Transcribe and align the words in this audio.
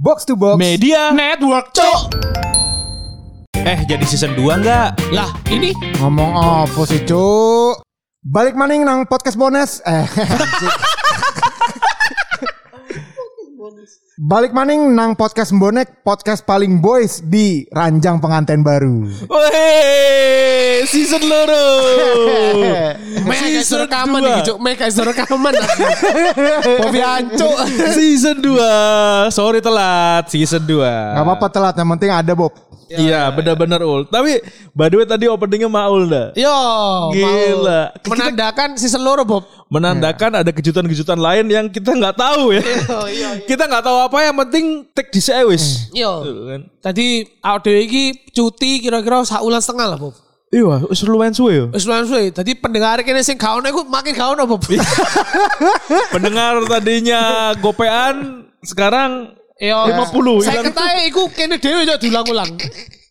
Box 0.00 0.24
to 0.24 0.32
Box 0.32 0.56
Media 0.56 1.12
Network, 1.12 1.76
cok. 1.76 2.16
Eh 3.52 3.84
jadi 3.84 4.00
season 4.08 4.32
2 4.32 4.64
enggak? 4.64 4.96
Lah, 5.12 5.28
ini 5.52 5.76
Ngomong 6.00 6.32
apa 6.64 6.80
sih 6.88 7.04
cuk 7.04 7.84
Balik 8.24 8.56
maning 8.56 8.80
nang 8.88 9.04
podcast 9.04 9.36
bonus 9.36 9.84
Eh. 9.84 10.08
Balik 14.20 14.52
maning 14.52 14.92
nang 14.92 15.16
podcast 15.16 15.54
bonek 15.56 16.04
Podcast 16.04 16.44
paling 16.44 16.82
boys 16.82 17.24
di 17.24 17.64
ranjang 17.72 18.20
pengantin 18.20 18.60
baru 18.60 19.08
Weh, 19.30 20.84
season 20.84 21.24
loro. 21.24 21.66
Season 23.60 23.84
rekaman 23.84 24.24
iki, 24.24 24.40
cok. 24.52 24.58
Mega 24.62 24.84
iso 24.88 25.04
rekaman. 25.04 25.52
Bobi 26.80 27.00
ancuk. 27.04 27.56
season 27.92 28.40
2. 28.40 29.28
Sorry 29.28 29.60
telat, 29.60 30.32
season 30.32 30.64
2. 30.64 30.80
Gak 30.80 31.24
apa-apa 31.24 31.46
telat 31.52 31.74
yang 31.76 31.88
penting 31.92 32.08
ada 32.08 32.32
Bob 32.32 32.56
Iya, 32.90 33.30
benar-benar 33.30 33.80
ul. 33.86 34.02
Tapi 34.10 34.42
by 34.74 34.90
the 34.90 34.96
way 34.98 35.06
tadi 35.06 35.30
openingnya 35.30 35.70
Maul 35.70 36.10
dah. 36.10 36.34
Yo, 36.34 36.58
Gila. 37.14 37.94
mau 37.94 38.10
menandakan 38.10 38.74
season 38.74 39.06
loro, 39.06 39.22
Bob. 39.22 39.46
Menandakan 39.70 40.42
ada 40.42 40.50
kejutan-kejutan 40.50 41.14
lain 41.14 41.46
yang 41.46 41.66
kita 41.70 41.94
nggak 41.94 42.18
tahu 42.18 42.50
ya. 42.50 42.62
iya, 43.06 43.30
kita 43.50 43.70
nggak 43.70 43.84
tahu 43.86 43.98
apa 44.10 44.16
yang 44.26 44.36
penting 44.42 44.64
take 44.90 45.14
di 45.14 45.22
sewis. 45.22 45.86
Yo. 45.94 46.26
kan. 46.26 46.60
Tadi 46.82 47.22
audio 47.38 47.74
iki 47.78 48.34
cuti 48.34 48.82
kira-kira 48.82 49.22
saulan 49.22 49.62
setengah 49.62 49.94
lah, 49.94 49.98
Bob. 49.98 50.14
Iya, 50.50 50.82
wis 50.90 50.98
lumayan 51.06 51.30
suwe 51.30 51.52
ya. 51.54 51.66
Wis 51.70 51.86
lumayan 51.86 52.10
suwe. 52.10 52.34
Tadi 52.34 52.58
pendengar 52.58 52.98
kene 53.06 53.22
sing 53.22 53.38
gak 53.38 53.62
ono 53.62 53.70
iku 53.70 53.86
makin 53.86 54.18
gak 54.18 54.34
ono, 54.34 54.50
Bob. 54.50 54.66
Pendengar 56.14 56.58
tadinya 56.66 57.54
gopean 57.62 58.42
sekarang 58.66 59.38
Yo, 59.60 59.76
50, 59.92 60.40
Saya 60.40 60.64
ketahui 60.64 61.12
iku 61.12 61.28
kene 61.36 61.60
dhewe 61.60 61.84
yo 61.84 62.00
diulang-ulang. 62.00 62.56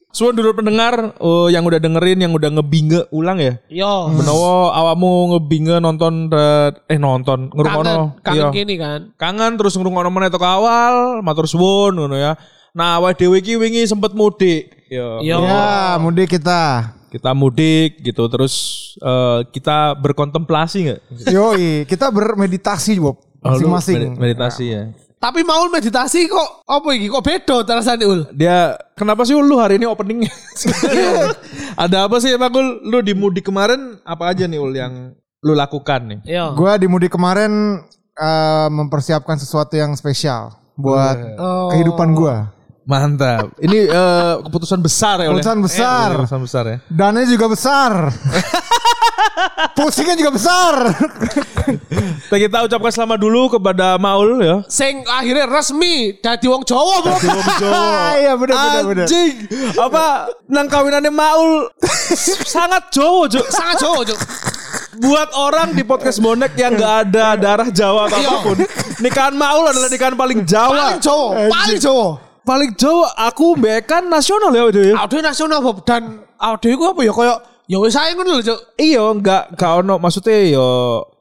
Suwun 0.10 0.34
dulu 0.34 0.58
pendengar 0.58 1.14
oh, 1.22 1.46
yang 1.54 1.62
udah 1.62 1.78
dengerin 1.78 2.18
yang 2.18 2.34
udah 2.34 2.50
ngebinge 2.50 3.06
ulang 3.14 3.38
ya. 3.38 3.62
Yo. 3.70 4.10
Menawa 4.10 4.74
awamu 4.74 5.38
ngebinge 5.38 5.78
nonton 5.78 6.34
eh, 6.34 6.74
eh 6.90 6.98
nonton 6.98 7.54
ngrungokno 7.54 8.18
Kangen, 8.26 8.26
kangen 8.26 8.42
iya. 8.42 8.50
kini 8.50 8.76
kan. 8.82 9.00
Kangen 9.22 9.62
terus 9.62 9.78
ngrungokno 9.78 10.10
meneh 10.10 10.34
tok 10.34 10.42
awal, 10.42 11.22
matur 11.22 11.46
suwun 11.46 11.94
ngono 11.94 12.18
ya. 12.18 12.34
Nah, 12.74 12.98
awake 12.98 13.22
dhewe 13.22 13.38
iki 13.46 13.54
wingi 13.54 13.86
sempet 13.86 14.18
mudik. 14.18 14.90
Yo. 14.90 15.22
Yo. 15.22 15.46
Ya 15.46 16.02
mudik 16.02 16.34
kita 16.34 16.98
Kita 17.14 17.38
mudik 17.38 18.02
gitu 18.02 18.26
terus 18.26 18.54
eh, 18.98 19.46
kita 19.54 19.94
berkontemplasi 19.94 20.78
nggak? 20.90 21.00
Yoi 21.30 21.86
kita 21.86 22.10
bermeditasi 22.10 22.98
Bob 22.98 23.22
Oh, 23.40 23.56
Masing-masing 23.56 24.20
med- 24.20 24.20
meditasi 24.20 24.66
ya. 24.68 24.84
Tapi 25.20 25.44
mau 25.44 25.68
meditasi 25.68 26.32
kok 26.32 26.64
apa 26.64 26.88
iki? 26.96 27.12
Kok 27.12 27.20
beda 27.20 27.56
terasane 27.68 28.08
ul? 28.08 28.24
Dia 28.32 28.72
kenapa 28.96 29.28
sih 29.28 29.36
lu 29.36 29.60
hari 29.60 29.76
ini 29.76 29.84
openingnya? 29.84 30.32
Ada 31.84 32.08
apa 32.08 32.24
sih 32.24 32.32
emang 32.32 32.52
Ul? 32.52 32.68
lu 32.88 33.04
di 33.04 33.12
mudik 33.12 33.44
kemarin 33.44 34.00
apa 34.02 34.32
aja 34.32 34.48
nih 34.48 34.56
ul 34.56 34.72
yang 34.72 35.12
lu 35.44 35.54
lakukan 35.54 36.08
nih? 36.08 36.20
Yo. 36.24 36.56
Gue 36.56 36.72
di 36.80 36.88
mudik 36.88 37.12
kemarin 37.12 37.84
eh, 38.16 38.68
mempersiapkan 38.72 39.36
sesuatu 39.36 39.76
yang 39.76 39.92
spesial 39.94 40.56
buat 40.80 41.20
Oh. 41.36 41.68
kehidupan 41.70 42.16
gue. 42.16 42.36
Mantap. 42.88 43.54
Ini 43.60 43.80
eh, 43.86 44.34
keputusan 44.40 44.80
besar 44.80 45.20
ya 45.20 45.28
Ul, 45.28 45.38
ya? 45.38 45.44
Keputusan 45.44 45.60
besar. 45.60 46.08
Eh, 46.08 46.16
keputusan 46.16 46.42
besar 46.42 46.64
ya. 46.66 46.78
Dananya 46.88 47.28
juga 47.28 47.46
besar. 47.52 47.92
Pusingnya 49.76 50.16
juga 50.16 50.32
besar. 50.32 50.74
Kita, 52.30 52.36
kita 52.38 52.58
ucapkan 52.66 52.92
selamat 52.92 53.20
dulu 53.20 53.42
kepada 53.52 53.98
Maul 53.98 54.40
ya. 54.40 54.64
Sing 54.68 55.04
akhirnya 55.04 55.46
resmi 55.46 56.16
dadi 56.18 56.48
wong 56.48 56.64
Jawa, 56.64 57.04
Bob. 57.04 57.20
Iya 58.20 58.34
benar 58.36 58.56
benar 58.56 58.84
benar. 58.86 59.06
Anjing. 59.08 59.34
Apa 59.76 60.04
nang 60.48 60.68
kawinannya 60.68 61.12
Maul 61.12 61.68
sangat 62.46 62.88
Jawa, 62.92 63.28
Cuk. 63.28 63.46
Sangat 63.50 63.76
Jawa, 63.80 64.00
Cuk. 64.04 64.20
Buat 65.00 65.30
orang 65.34 65.72
di 65.72 65.84
podcast 65.84 66.20
bonek 66.20 66.56
yang 66.56 66.76
nggak 66.76 66.96
ada 67.08 67.36
darah 67.36 67.70
Jawa 67.70 68.08
atau 68.08 68.20
Iya. 68.20 68.28
apa 68.28 68.38
pun, 68.44 68.58
nikahan 69.00 69.36
Maul 69.36 69.66
adalah 69.66 69.88
nikahan 69.88 70.16
paling 70.16 70.40
Jawa. 70.44 70.72
Paling 70.72 71.00
Jawa, 71.00 71.28
paling 71.50 71.80
Jawa. 71.80 72.08
Paling 72.40 72.72
Jawa 72.74 73.08
aku 73.16 73.54
bekan 73.54 74.10
nasional 74.10 74.50
ya 74.50 74.64
udah 74.66 74.84
ya. 74.84 74.96
Audio 74.98 75.20
nasional, 75.22 75.60
Bob. 75.62 75.86
Dan 75.86 76.24
audio 76.36 76.70
iku 76.72 76.84
apa 76.90 77.02
ya 77.04 77.14
kayak 77.14 77.38
ya 77.70 77.78
wis 77.78 77.94
ae 77.94 78.18
ngono 78.18 78.34
lho, 78.34 78.44
Cuk. 78.44 78.60
Iya, 78.76 79.04
enggak 79.08 79.54
enggak 79.54 79.72
ono 79.80 79.96
maksudnya 79.96 80.36
yo 80.50 80.68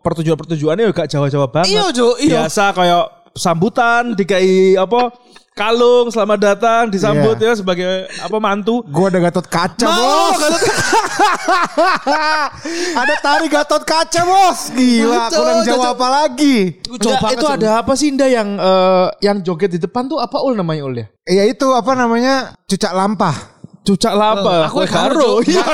pertujuan-pertujuannya 0.00 0.88
yo 0.88 0.92
gak 0.92 1.06
Jawa-Jawa 1.06 1.46
banget. 1.46 1.68
Iya, 1.68 1.84
Cuk, 1.92 2.14
iya. 2.18 2.48
Biasa 2.48 2.72
kayak 2.72 3.04
sambutan 3.36 4.16
dikai 4.16 4.72
apa 4.74 5.12
kalung 5.52 6.06
selamat 6.08 6.38
datang 6.38 6.82
disambut 6.86 7.34
Iya. 7.36 7.50
ya 7.50 7.54
sebagai 7.54 7.90
apa 8.16 8.36
mantu. 8.38 8.80
Gue 8.86 9.10
ada 9.10 9.18
Gatot 9.20 9.42
Kaca 9.44 9.84
Mau, 9.84 10.30
bos. 10.32 10.38
ada 12.94 13.14
tari 13.18 13.46
Gatot 13.50 13.82
Kaca 13.82 14.20
bos. 14.22 14.70
Gila 14.70 15.28
Betul, 15.28 15.36
kurang 15.36 15.58
Jawa 15.60 15.76
Gatot- 15.76 15.92
apa 15.92 16.06
lagi? 16.08 16.56
Banget, 16.88 17.34
itu 17.34 17.46
ada 17.46 17.68
apa 17.82 17.92
sih 17.92 18.06
Indah 18.08 18.30
yang 18.30 18.48
eh, 18.54 19.06
yang 19.20 19.36
joget 19.42 19.68
di 19.68 19.78
depan 19.78 20.06
tuh 20.06 20.16
apa 20.16 20.38
ul 20.40 20.54
namanya 20.54 20.82
ul 20.86 20.94
ya? 20.94 21.06
Iya 21.26 21.44
itu 21.44 21.66
apa 21.70 21.92
namanya 21.92 22.54
cucak 22.64 22.94
lampah. 22.94 23.57
Cucak 23.88 24.12
lapa. 24.12 24.68
aku 24.68 24.84
karo. 24.84 25.40
Iya. 25.40 25.64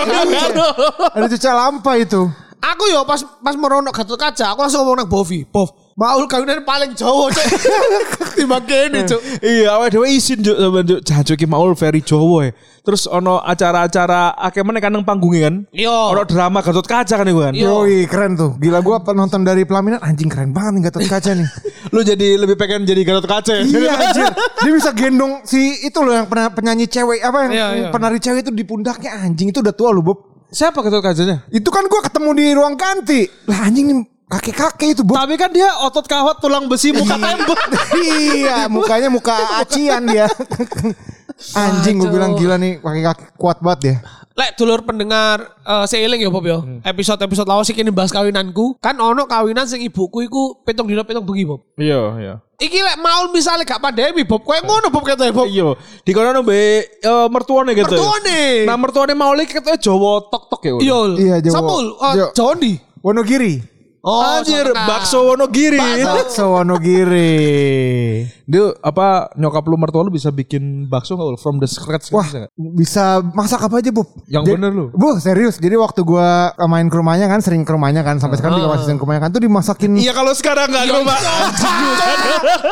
Ada 1.19 1.27
cucak 1.35 1.55
lampah 1.59 1.97
itu. 1.99 2.23
Aku 2.63 2.85
yo 2.89 3.03
pas 3.03 3.21
pas 3.43 3.59
merono 3.59 3.91
Gatot 3.91 4.17
Kaca, 4.17 4.55
aku 4.55 4.65
langsung 4.65 4.87
ngomong 4.87 5.05
nang 5.05 5.11
Bovi. 5.11 5.45
Bov, 5.45 5.69
Maul 5.95 6.27
kawinan 6.27 6.67
paling 6.67 6.91
Jawa, 6.99 7.31
Cuk. 7.31 7.47
Timbang 8.35 8.67
kene, 8.67 9.07
Cuk. 9.07 9.23
Iya, 9.39 9.79
awake 9.79 9.95
dhewe 9.95 10.11
isin 10.11 10.43
juk 10.43 10.59
sama 10.59 10.83
juk 10.83 11.07
jancuk 11.07 11.39
iki 11.39 11.47
maul 11.47 11.71
very 11.79 12.03
Jawa 12.03 12.51
ya. 12.51 12.53
Terus 12.83 13.07
ono 13.07 13.39
acara-acara 13.39 14.35
akeh 14.35 14.67
meneh 14.67 14.83
kan 14.83 14.91
nang 14.91 15.07
panggungnya 15.07 15.47
kan. 15.47 15.55
Yo. 15.71 15.95
Ono 16.11 16.27
drama 16.27 16.67
Gatot 16.67 16.83
Kaca 16.83 17.15
kan 17.15 17.27
iku 17.31 17.47
kan. 17.47 17.55
Iya. 17.55 17.71
Yoi 17.71 18.11
keren 18.11 18.35
tuh. 18.35 18.59
Gila 18.59 18.83
gue 18.83 18.97
penonton 19.07 19.47
dari 19.47 19.63
pelaminan 19.63 20.03
anjing 20.03 20.27
keren 20.27 20.51
banget 20.51 20.73
nih 20.75 20.83
Gatot 20.91 21.07
Kaca 21.07 21.31
nih. 21.31 21.49
Lu 21.95 22.03
jadi 22.03 22.27
lebih 22.43 22.59
pengen 22.59 22.83
jadi 22.83 23.01
Gatot 23.07 23.31
Kaca 23.31 23.53
ya? 23.55 23.63
iya 23.63 23.93
anjir. 24.03 24.27
Dia 24.67 24.73
bisa 24.75 24.91
gendong 24.91 25.47
si 25.47 25.79
itu 25.87 25.99
loh 26.03 26.11
yang 26.11 26.27
pernah 26.27 26.51
penyanyi 26.51 26.91
cewek 26.91 27.23
apa 27.23 27.39
yang 27.47 27.53
Iya, 27.55 27.67
iya. 27.71 27.89
penari 27.95 28.19
cewek 28.19 28.43
itu 28.43 28.51
di 28.51 28.67
pundaknya 28.67 29.15
anjing 29.15 29.55
itu 29.55 29.63
udah 29.63 29.71
tua 29.71 29.95
loh 29.95 30.03
Bob. 30.03 30.19
Siapa 30.51 30.83
Gatot 30.83 31.07
Kacanya? 31.07 31.47
Itu 31.55 31.71
kan 31.71 31.87
gue 31.87 32.01
ketemu 32.03 32.31
di 32.35 32.47
ruang 32.51 32.75
ganti. 32.75 33.31
Lah 33.47 33.71
anjing 33.71 33.87
nih 33.95 33.99
kakek-kakek 34.29 34.89
itu 34.97 35.03
Bob. 35.05 35.21
Tapi 35.21 35.35
kan 35.37 35.51
dia 35.53 35.69
otot 35.85 36.07
kawat 36.09 36.41
tulang 36.41 36.67
besi 36.67 36.91
muka 36.91 37.17
tembok. 37.17 37.59
iya, 38.01 38.67
mukanya 38.67 39.09
muka 39.13 39.35
acian 39.61 40.09
dia. 40.09 40.27
Anjing 41.59 41.99
gue 41.99 42.11
bilang 42.15 42.39
gila 42.39 42.55
nih 42.57 42.79
pakai 42.79 43.03
kaki 43.03 43.25
kuat 43.35 43.59
banget 43.59 43.81
ya. 43.83 43.97
Lek 44.35 44.59
dulur 44.59 44.83
pendengar 44.83 45.47
eh 45.63 45.87
seiling 45.87 46.23
ya 46.23 46.31
Bob 46.31 46.47
ya. 46.47 46.63
Episode-episode 46.83 47.47
lawas 47.47 47.71
iki 47.71 47.83
bahas 47.91 48.11
kawinanku. 48.15 48.79
Kan 48.79 48.99
ono 48.99 49.27
kawinan 49.27 49.67
sing 49.67 49.83
ibuku 49.83 50.27
iku 50.27 50.63
petung 50.63 50.87
dina 50.87 51.03
petung 51.03 51.27
bengi 51.27 51.47
Bob. 51.47 51.63
Iya, 51.79 52.01
iya. 52.23 52.35
Iki 52.55 52.79
lek 52.87 52.97
mau 53.03 53.27
misalnya 53.35 53.67
gak 53.67 53.83
pandemi 53.83 54.23
Bob. 54.23 54.47
Kowe 54.47 54.59
ngono 54.63 54.95
Bob 54.95 55.03
kata 55.03 55.27
Bob. 55.35 55.51
Iya, 55.51 55.75
di 56.07 56.11
kono 56.15 56.41
be 56.47 56.87
eh, 56.87 57.27
mertuane 57.31 57.75
gitu. 57.75 57.95
ya? 57.95 57.99
Mertuane. 57.99 58.41
Nah, 58.67 58.77
mertuane 58.79 59.13
mau 59.19 59.35
lagi 59.35 59.51
katanya 59.51 59.79
Jawa 59.79 60.23
tok-tok 60.31 60.63
ya. 60.63 60.73
Iya. 60.79 60.99
Iya, 61.19 61.37
Jawa. 61.51 61.59
Jawa. 61.59 61.75
uh, 61.99 62.15
Jawa 62.31 62.53
ndi? 62.59 62.73
Wonogiri. 63.03 63.74
Oh, 64.07 64.21
Anjir, 64.21 64.69
bakso 64.75 65.25
Wonogiri. 65.25 65.79
Bakso 66.05 66.51
Wonogiri. 66.53 68.29
Dia 68.45 68.77
apa 68.79 69.33
nyokap 69.35 69.65
lu 69.65 69.77
mertua 69.77 70.05
lu 70.05 70.13
bisa 70.13 70.29
bikin 70.29 70.85
bakso 70.85 71.17
nggak 71.17 71.29
Ul? 71.33 71.37
from 71.37 71.57
the 71.57 71.67
scratch 71.67 72.13
Wah, 72.13 72.21
bisa 72.23 72.37
nggak? 72.39 72.51
bisa 72.77 73.05
masak 73.33 73.61
apa 73.63 73.81
aja, 73.81 73.89
Bob? 73.89 74.05
Yang 74.29 74.45
Jadi- 74.45 74.55
bener 74.61 74.71
lu. 74.71 74.85
Bu, 74.93 75.17
serius. 75.17 75.57
Jadi 75.57 75.73
waktu 75.75 76.01
gua 76.01 76.53
main 76.65 76.85
ke 76.87 76.95
rumahnya 76.95 77.25
kan, 77.25 77.41
sering 77.41 77.65
ke 77.65 77.73
rumahnya 77.73 78.05
kan, 78.05 78.21
sampai 78.21 78.37
sekarang 78.37 78.61
juga 78.61 78.77
masih 78.77 78.85
sering 78.85 78.99
ke 78.99 79.05
rumahnya 79.05 79.23
kan 79.23 79.31
tuh 79.31 79.43
dimasakin 79.43 79.91
Iya 79.97 80.13
kalau 80.13 80.33
sekarang 80.33 80.69
nggak 80.69 80.85
ke 80.85 80.95
rumah. 80.95 81.17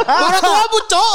Orang 0.05 0.41
tua 0.41 0.63
bu, 0.69 0.79
Cok. 0.85 1.15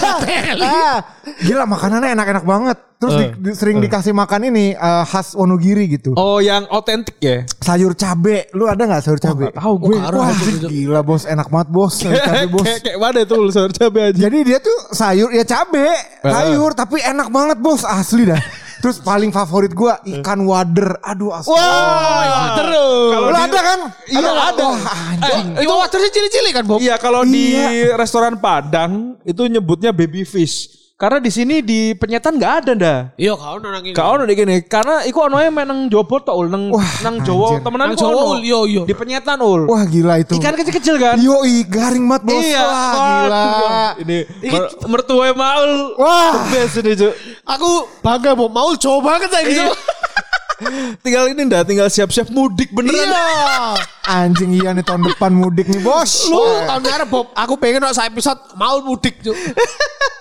ah, 0.62 0.96
gila 1.42 1.64
makanannya 1.66 2.14
enak-enak 2.14 2.44
banget. 2.44 2.78
Terus 3.00 3.16
di- 3.16 3.32
di- 3.40 3.56
sering 3.56 3.80
dikasih 3.80 4.12
makan 4.12 4.52
ini 4.52 4.76
eh, 4.76 5.04
khas 5.08 5.32
Wonogiri 5.32 5.88
gitu. 5.88 6.12
Oh, 6.14 6.36
yang 6.36 6.68
otentik 6.68 7.16
ya? 7.16 7.48
Sayur 7.56 7.96
cabe. 7.96 8.52
Lu 8.52 8.68
ada 8.68 8.76
nggak 8.76 9.00
sayur 9.00 9.16
cabe? 9.16 9.48
nggak 9.48 9.56
tahu 9.56 9.74
gue. 9.80 9.96
Wah, 9.96 10.28
anjing, 10.28 10.58
gila 10.84 11.00
bos, 11.00 11.24
enak 11.24 11.48
banget 11.48 11.68
bos 11.72 11.96
sayur 11.96 12.20
cabe 12.20 12.44
bos. 12.52 12.60
kayak 12.60 12.80
kayak 12.84 12.98
mana 13.00 13.20
tuh 13.24 13.48
sayur 13.48 13.72
cabai 13.80 14.12
aja. 14.12 14.20
Jadi 14.28 14.38
dia 14.44 14.58
tuh 14.60 14.76
sayur 14.92 15.32
ya 15.32 15.44
cabe, 15.48 15.88
sayur 16.20 16.76
tapi 16.76 17.00
enak 17.00 17.32
banget 17.32 17.56
bos, 17.56 17.88
asli 17.88 18.28
dah. 18.28 18.40
Terus 18.80 18.96
paling 18.96 19.28
favorit 19.28 19.76
gua 19.76 20.00
ikan 20.04 20.40
wader. 20.44 21.00
Aduh 21.04 21.36
asli. 21.36 21.52
Wah, 21.52 22.56
terus. 22.56 23.12
Lu 23.12 23.36
ada 23.36 23.60
kan? 23.60 23.80
Iya, 24.08 24.30
ada. 24.32 24.64
Wah, 24.72 24.80
anjing. 25.12 25.46
Eh, 25.52 25.62
itu 25.68 25.72
waternya 25.72 26.10
cili-cili 26.12 26.50
kan 26.56 26.64
Bob? 26.64 26.80
Iya 26.80 26.96
kalau 26.96 27.28
di 27.28 27.52
Iya. 27.56 27.96
restoran 28.00 28.40
Padang 28.40 29.20
itu 29.20 29.44
nyebutnya 29.44 29.92
baby 29.92 30.24
fish. 30.24 30.80
Karena 31.00 31.16
di 31.16 31.32
sini 31.32 31.64
di 31.64 31.96
penyetan 31.96 32.36
nggak 32.36 32.54
ada 32.60 32.72
dah. 32.76 32.98
Iya 33.16 33.32
kau 33.32 33.56
nang 33.56 33.80
ini. 33.80 33.96
Gak 33.96 34.04
ono 34.04 34.28
di 34.28 34.36
gini. 34.36 34.60
Karena 34.68 35.00
iku 35.08 35.32
ono 35.32 35.40
yang 35.40 35.56
nang 35.56 35.88
Jowo 35.88 36.20
tok 36.20 36.36
ul 36.36 36.52
nang 36.52 36.68
Wah, 36.68 36.92
nang 37.00 37.24
Jawa 37.24 37.56
temenan 37.64 37.88
Nang 37.88 37.96
Jawa, 37.96 38.20
ono. 38.20 38.36
Ul. 38.36 38.40
Yo, 38.44 38.68
yo. 38.68 38.82
Di 38.84 38.92
penyetan 38.92 39.40
ul. 39.40 39.64
Wah 39.64 39.80
gila 39.88 40.20
itu. 40.20 40.36
Ikan 40.36 40.52
kecil-kecil 40.60 41.00
kan? 41.00 41.16
Yo 41.16 41.40
garing 41.72 42.04
banget 42.04 42.22
bos. 42.28 42.44
Iya, 42.44 42.64
Wah 42.68 42.92
gila. 42.92 43.44
Ini 43.98 44.16
mer- 44.46 44.70
mertua 44.86 45.32
Maul. 45.34 45.96
Wah. 45.98 46.46
Best 46.52 46.78
ini, 46.78 46.94
Cuk. 46.94 47.14
Aku 47.46 47.88
bangga 48.04 48.36
Bob. 48.38 48.54
Mau 48.54 48.74
coba 48.76 49.16
banget 49.16 49.30
saya 49.32 49.44
gitu. 49.48 49.64
Tinggal 51.00 51.32
ini 51.32 51.48
ndak, 51.48 51.64
tinggal 51.64 51.88
siap-siap 51.88 52.28
mudik 52.28 52.68
beneran. 52.76 53.08
Iya. 53.08 53.80
Anjing 54.04 54.52
iya 54.60 54.76
nih 54.76 54.84
tahun 54.84 55.08
depan 55.08 55.32
mudik 55.32 55.64
nih 55.72 55.80
bos. 55.80 56.28
Lu 56.28 56.44
tahun 56.68 56.84
ngarep 56.84 57.08
Bob. 57.08 57.32
Aku 57.32 57.56
pengen 57.56 57.80
no 57.80 57.88
saya 57.96 58.12
episode 58.12 58.36
mau 58.60 58.76
mudik 58.84 59.24
Cuk. 59.24 59.32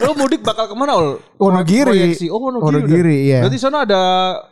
Lo 0.00 0.12
mudik 0.14 0.40
bakal 0.40 0.66
ke 0.66 0.74
mana 0.74 0.94
ul? 0.94 1.18
Wonogiri. 1.36 2.14
Proyeksi. 2.14 2.26
Oh 2.28 2.38
Wonogiri. 2.40 2.66
Wonogiri, 2.82 3.16
iya. 3.26 3.40
Berarti 3.42 3.58
sana 3.58 3.82
ada 3.82 4.02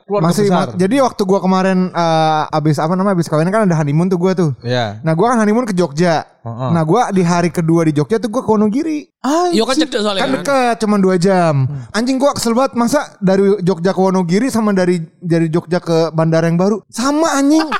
keluarga 0.03 0.25
Masih 0.27 0.45
besar. 0.47 0.67
ma- 0.67 0.75
jadi 0.75 0.97
waktu 1.01 1.23
gua 1.23 1.39
kemarin 1.39 1.79
eh, 1.89 2.43
abis 2.53 2.77
apa 2.77 2.93
namanya 2.93 3.15
abis 3.15 3.27
kawin 3.27 3.47
kan 3.47 3.65
ada 3.65 3.75
honeymoon 3.75 4.07
tuh 4.07 4.19
gua 4.19 4.33
tuh. 4.33 4.51
Iya. 4.61 5.01
Nah 5.01 5.13
gua 5.13 5.33
kan 5.33 5.41
honeymoon 5.41 5.65
ke 5.65 5.73
Jogja. 5.73 6.23
Heeh. 6.43 6.71
Nah 6.71 6.83
gua 6.83 7.11
di 7.11 7.21
hari 7.21 7.51
kedua 7.51 7.83
di 7.83 7.93
Jogja 7.93 8.17
tuh 8.17 8.29
gua 8.29 8.41
ke 8.41 8.51
Wonogiri. 8.51 9.11
Yo 9.51 9.63
kan 9.63 9.75
cedek 9.75 9.99
soalnya 9.99 10.23
Kan 10.23 10.31
kan. 10.31 10.37
dekat 10.41 10.77
cuman 10.81 10.99
dua 10.99 11.17
jam. 11.17 11.67
Anjing 11.91 12.17
gua 12.17 12.31
kesel 12.33 12.55
banget 12.55 12.75
masa 12.75 13.19
dari 13.19 13.43
Jogja 13.61 13.91
ke 13.91 14.01
Wonogiri 14.01 14.47
sama 14.49 14.71
dari 14.71 15.03
dari 15.19 15.47
Jogja 15.47 15.79
ke 15.79 16.11
bandara 16.11 16.47
yang 16.47 16.57
baru 16.57 16.83
sama 16.87 17.35
anjing. 17.35 17.67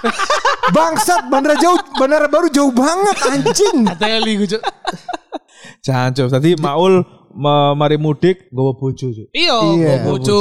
Bangsat 0.67 1.31
bandara 1.31 1.55
jauh 1.55 1.79
bandara 1.95 2.27
baru 2.27 2.51
jauh 2.51 2.75
banget 2.75 3.17
anjing. 3.25 3.87
Teli 3.97 4.35
gue 4.37 4.59
Cuk. 5.67 5.83
Jangan 5.83 6.11
Cuk. 6.15 6.29
Tadi 6.31 6.51
Maul 6.57 6.95
mari 7.77 7.97
mudik 7.99 8.49
gowo 8.49 8.73
bojo 8.73 9.13
Cuk. 9.13 9.29
Iya, 9.31 9.57
Iya. 9.77 9.93
gue 10.01 10.05
bojo. 10.07 10.41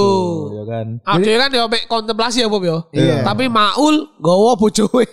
Ya 0.53 0.63
kan. 0.63 0.87
Ade 1.03 1.31
kan 1.35 1.49
ya 1.51 1.63
mek 1.67 1.83
kontemplasi 1.85 2.41
ya 2.41 2.47
Bob 2.47 2.63
ya. 2.63 2.77
Iya. 2.91 3.23
Tapi 3.23 3.49
Maul 3.49 4.15
gowo 4.17 4.55
bojoe. 4.55 5.05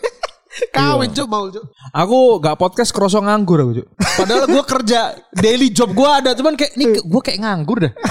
Kawin 0.69 1.11
Cuk 1.11 1.26
Maul 1.26 1.49
Cuk. 1.49 1.64
Aku 1.91 2.37
gak 2.37 2.61
podcast 2.61 2.93
kroso 2.93 3.19
nganggur 3.19 3.64
aku, 3.64 3.73
Cuk. 3.81 3.87
Padahal 3.97 4.44
gue 4.47 4.64
kerja 4.69 5.00
daily 5.32 5.73
job 5.73 5.91
gue 5.91 6.05
ada, 6.05 6.37
cuman 6.37 6.55
kayak 6.55 6.76
nih 6.76 7.00
gue 7.00 7.20
kayak 7.25 7.41
nganggur 7.41 7.81
dah. 7.81 7.93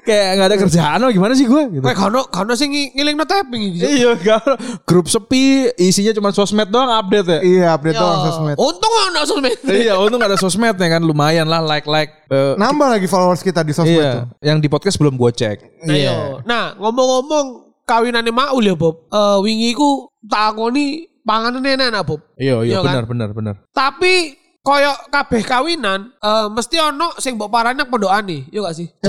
kayak 0.00 0.26
gak 0.34 0.46
ada 0.46 0.56
kerjaan 0.58 0.98
apa 0.98 1.10
gimana 1.10 1.32
sih 1.32 1.44
gue 1.44 1.62
gitu. 1.70 1.82
Kayak 1.82 1.98
kono 1.98 2.20
kono 2.26 2.52
sing 2.52 2.70
ngiling 2.70 3.14
no 3.14 3.24
tapping. 3.24 3.76
Cuk. 3.76 3.84
Iya, 3.84 4.10
gak 4.16 4.42
grup 4.82 5.06
sepi, 5.06 5.68
isinya 5.74 6.10
cuma 6.10 6.30
sosmed 6.30 6.66
doang 6.66 6.88
update 6.90 7.26
ya. 7.26 7.38
Iya 7.40 7.66
update 7.72 7.94
Yo, 7.94 8.00
doang 8.00 8.20
sosmed. 8.24 8.56
Untung 8.56 8.92
ono 8.92 9.20
sosmed. 9.22 9.58
iya, 9.66 9.94
untung 9.94 10.18
ada 10.18 10.34
sosmednya 10.34 10.88
kan 10.88 11.02
lumayan 11.02 11.44
lah 11.44 11.60
like-like. 11.60 12.26
Eh, 12.26 12.54
Nambah 12.56 12.88
lagi 12.90 13.06
followers 13.06 13.40
kita 13.40 13.60
di 13.60 13.70
sosmed 13.70 13.92
tuh. 13.92 14.24
iya, 14.40 14.52
yang 14.52 14.58
di 14.58 14.66
podcast 14.66 14.96
belum 14.96 15.14
gue 15.14 15.30
cek. 15.30 15.58
Nah, 15.84 15.94
yo. 15.94 16.16
nah 16.42 16.64
ngomong-ngomong 16.76 17.46
kawinane 17.82 18.30
Maul 18.30 18.64
ya 18.64 18.74
Bob. 18.74 19.06
Eh 19.06 19.38
wingi 19.40 19.72
ku 19.72 20.08
takoni 20.24 21.04
panganan 21.20 21.60
enak 21.62 22.02
Bob. 22.02 22.20
Iya, 22.34 22.62
iya 22.62 22.72
Iya 22.72 22.78
kan? 22.80 22.86
benar 22.86 23.04
benar 23.04 23.28
benar. 23.34 23.54
Tapi 23.70 24.39
koyo 24.60 24.92
kabeh 25.08 25.40
kawinan 25.40 26.12
eh 26.20 26.46
mesti 26.52 26.76
ono 26.76 27.16
sing 27.16 27.40
mbok 27.40 27.48
parane 27.48 27.80
pondokane, 27.88 28.44
yo 28.52 28.60
gak 28.60 28.76
sih? 28.76 28.92
Ya, 29.00 29.08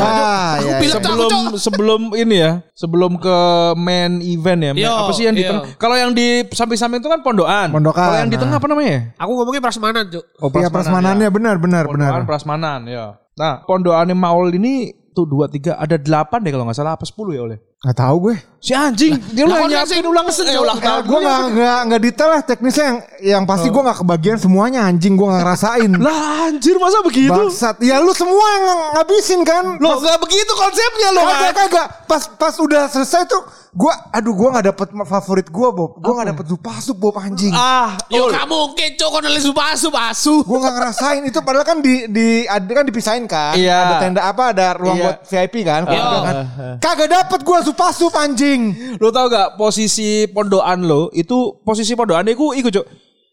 aku 0.56 0.64
ya, 0.64 0.80
bilang 0.80 1.04
sebelum 1.04 1.44
sebelum 1.60 2.02
ini 2.16 2.36
ya, 2.40 2.52
sebelum 2.72 3.20
ke 3.20 3.38
main 3.76 4.24
event 4.24 4.60
ya. 4.64 4.72
main- 4.72 4.84
Iya, 4.88 4.92
apa 4.96 5.12
sih 5.12 5.24
yang 5.28 5.36
di 5.36 5.44
iya. 5.44 5.50
tengah? 5.52 5.76
Kalau 5.76 5.96
yang 6.00 6.12
di 6.16 6.48
samping-samping 6.48 7.04
itu 7.04 7.12
kan 7.12 7.20
pondokan. 7.20 7.68
Pondokan, 7.68 8.00
Kalau 8.08 8.18
yang 8.24 8.32
di 8.32 8.40
nah. 8.40 8.44
tengah 8.48 8.58
apa 8.64 8.68
namanya? 8.72 9.00
aku 9.20 9.32
ngomongnya 9.36 9.62
prasmanan, 9.62 10.04
Cuk. 10.08 10.24
Oh, 10.40 10.50
Iya 10.56 10.70
prasmanannya 10.72 11.28
benar 11.28 11.56
benar 11.60 11.84
benar. 11.92 12.10
Pondokan 12.16 12.24
Prasmanan 12.24 12.80
ya. 12.88 13.06
Nah, 13.36 13.54
pondokan 13.68 14.08
Maul 14.16 14.56
ini 14.56 14.96
tuh 15.12 15.28
dua 15.28 15.52
tiga 15.52 15.76
ada 15.76 16.00
delapan 16.00 16.40
deh 16.48 16.52
kalau 16.56 16.64
nggak 16.64 16.80
salah 16.80 16.96
apa 16.96 17.04
sepuluh 17.04 17.36
ya 17.36 17.44
oleh. 17.44 17.60
Gak 17.82 17.98
tahu 17.98 18.30
gue. 18.30 18.36
Si 18.62 18.78
anjing, 18.78 19.18
dia 19.34 19.50
Lah, 19.50 19.58
ulang 19.58 19.62
kan 19.66 19.70
nyiapin 19.74 20.06
ulang 20.06 20.28
eh, 20.30 20.54
ulang 20.62 20.78
tahun. 20.78 21.02
gue 21.10 21.20
gak, 21.26 21.42
gak, 21.58 21.80
gak 21.90 22.02
detail 22.06 22.30
lah 22.30 22.42
teknisnya 22.46 22.86
yang 22.86 23.00
yang 23.34 23.44
pasti 23.50 23.74
gue 23.74 23.82
gak 23.82 24.06
kebagian 24.06 24.38
semuanya 24.38 24.86
anjing 24.86 25.18
gue 25.18 25.26
gak 25.26 25.42
ngerasain. 25.42 25.90
Lah 25.98 26.46
anjir 26.46 26.78
masa 26.78 27.02
begitu? 27.02 27.34
Bangsat. 27.34 27.82
Ya 27.82 27.98
lu 27.98 28.14
semua 28.14 28.46
yang 28.54 28.66
ngabisin 29.02 29.42
kan. 29.42 29.82
Loh 29.82 29.98
nggak 29.98 30.22
begitu 30.22 30.54
konsepnya 30.54 31.10
loh. 31.10 31.26
Kagak 31.26 31.54
kagak. 31.58 31.88
Pas 32.06 32.24
pas 32.38 32.54
udah 32.62 32.86
selesai 32.86 33.26
tuh 33.26 33.42
gue 33.72 33.94
aduh 34.12 34.36
gue 34.36 34.50
gak 34.54 34.66
dapet 34.70 34.88
favorit 35.10 35.48
gue 35.50 35.68
Bob. 35.74 35.98
Gue 35.98 36.14
gak 36.22 36.30
dapet 36.30 36.46
supasup 36.54 37.02
Bob 37.02 37.18
anjing. 37.18 37.50
Ah, 37.58 37.98
Yo 38.14 38.30
Ul. 38.30 38.36
gak 38.36 38.46
mungkin, 38.46 38.94
Cuk, 38.94 39.10
kono 39.10 39.26
lesu 39.34 39.58
asu 39.58 39.90
asu. 39.90 40.46
Gue 40.46 40.60
gak 40.62 40.78
ngerasain 40.78 41.26
itu 41.26 41.42
padahal 41.42 41.66
kan 41.66 41.82
di 41.82 42.06
di 42.14 42.46
ada 42.46 42.70
kan 42.70 42.86
dipisahin 42.86 43.26
kan. 43.26 43.58
Iya. 43.58 43.90
Ada 43.90 43.96
tenda 44.06 44.22
apa 44.22 44.54
ada 44.54 44.78
ruang 44.78 45.02
Iya. 45.02 45.04
buat 45.10 45.18
VIP 45.26 45.56
kan. 45.66 45.82
Iya. 45.90 46.04
kan. 46.22 46.36
Kagak 46.78 47.10
dapet 47.10 47.42
gue 47.42 47.58
supasup 47.72 48.12
anjing. 48.14 48.62
Lo 49.00 49.10
tau 49.10 49.26
gak 49.26 49.56
posisi 49.56 50.28
pondokan 50.28 50.84
lo 50.84 51.08
itu 51.12 51.56
posisi 51.64 51.96
pondokan 51.96 52.28
itu 52.28 52.52
iku 52.54 52.70
cok. 52.70 52.88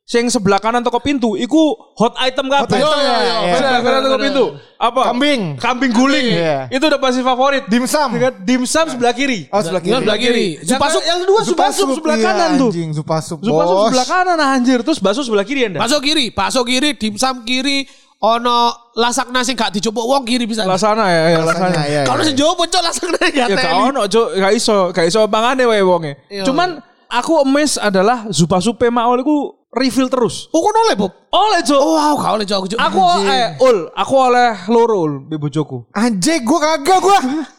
Sing 0.09 0.25
sebelah 0.33 0.57
kanan 0.57 0.81
toko 0.81 1.05
pintu 1.05 1.37
iku 1.37 1.77
hot 1.93 2.17
item 2.17 2.49
Hot 2.49 2.65
kabeh. 2.65 2.81
item, 2.81 2.97
ya, 2.97 3.19
Sebelah 3.61 3.77
ya. 3.77 3.85
kanan 3.85 4.01
toko 4.01 4.17
pintu. 4.17 4.45
Apa? 4.81 5.01
Kambing. 5.13 5.41
Kambing 5.61 5.93
guling. 5.93 6.27
Iya. 6.33 6.59
Itu 6.73 6.89
udah 6.89 6.97
pasti 6.97 7.21
favorit. 7.21 7.69
Dimsum. 7.69 8.17
Kan 8.17 8.33
dimsum 8.41 8.89
sebelah 8.89 9.13
kiri. 9.13 9.53
Oh 9.53 9.61
sebelah 9.61 9.85
kiri. 9.85 10.01
Sebelah 10.01 10.17
kiri. 10.17 10.49
Yang, 10.65 10.81
Supasup. 10.81 11.03
yang 11.05 11.19
kedua 11.29 11.41
supasup 11.45 11.87
sebelah 11.93 12.17
kanan 12.17 12.51
tuh. 12.57 12.71
Anjing 12.73 12.91
supasup. 12.97 13.39
Sebelah 13.45 14.07
kanan 14.09 14.39
anjir. 14.41 14.81
Terus 14.81 14.97
bakso 14.97 15.21
sebelah 15.21 15.45
kiri 15.45 15.69
anda. 15.69 15.79
Bakso 15.85 16.01
kiri, 16.01 16.33
bakso 16.33 16.65
kiri, 16.65 16.97
dimsum 16.97 17.45
kiri, 17.45 17.85
ono 18.19 18.75
lasak 18.99 19.31
nasi 19.31 19.55
gak 19.55 19.71
dijupuk 19.71 20.03
wong 20.03 20.27
kiri 20.27 20.43
bisa. 20.47 20.67
Lasana 20.67 21.07
ya, 21.07 21.39
ya 21.39 21.41
lasana. 21.47 21.83
iya, 21.87 22.03
Kalau 22.03 22.23
iya. 22.23 22.27
sing 22.27 22.37
jowo 22.37 22.59
Cuk 22.67 22.83
lasak 22.83 23.07
nasi 23.15 23.31
gak 23.31 23.49
Ya 23.49 23.55
gak 23.55 23.75
ono 23.79 24.03
cok, 24.11 24.29
gak 24.35 24.53
iso, 24.59 24.91
gak 24.91 25.07
iso 25.07 25.23
bangane 25.31 25.63
wae 25.67 25.83
wonge. 25.87 26.19
Iya. 26.27 26.43
Cuman 26.43 26.83
aku 27.07 27.47
emes 27.47 27.79
adalah 27.79 28.27
zupa 28.35 28.59
supe 28.59 28.91
maol 28.91 29.23
iku 29.23 29.37
refill 29.71 30.11
terus. 30.11 30.51
Oh, 30.51 30.65
kono 30.65 30.81
oleh, 30.89 30.97
Bob. 30.99 31.13
Oleh 31.31 31.61
cok. 31.63 31.79
Oh, 31.79 31.95
wow, 31.95 32.15
gak 32.19 32.33
oleh 32.43 32.47
Cuk 32.49 32.57
aku 32.59 32.67
Cuk. 32.75 32.79
Aku 32.83 33.01
eh 33.31 33.47
ul, 33.63 33.79
aku 33.95 34.15
oleh 34.19 34.51
loro 34.67 34.97
ul 35.07 35.13
di 35.31 35.37
bojoku. 35.39 35.87
Anjing 35.95 36.43
gue 36.43 36.59
kagak 36.59 36.99
gue. 36.99 37.19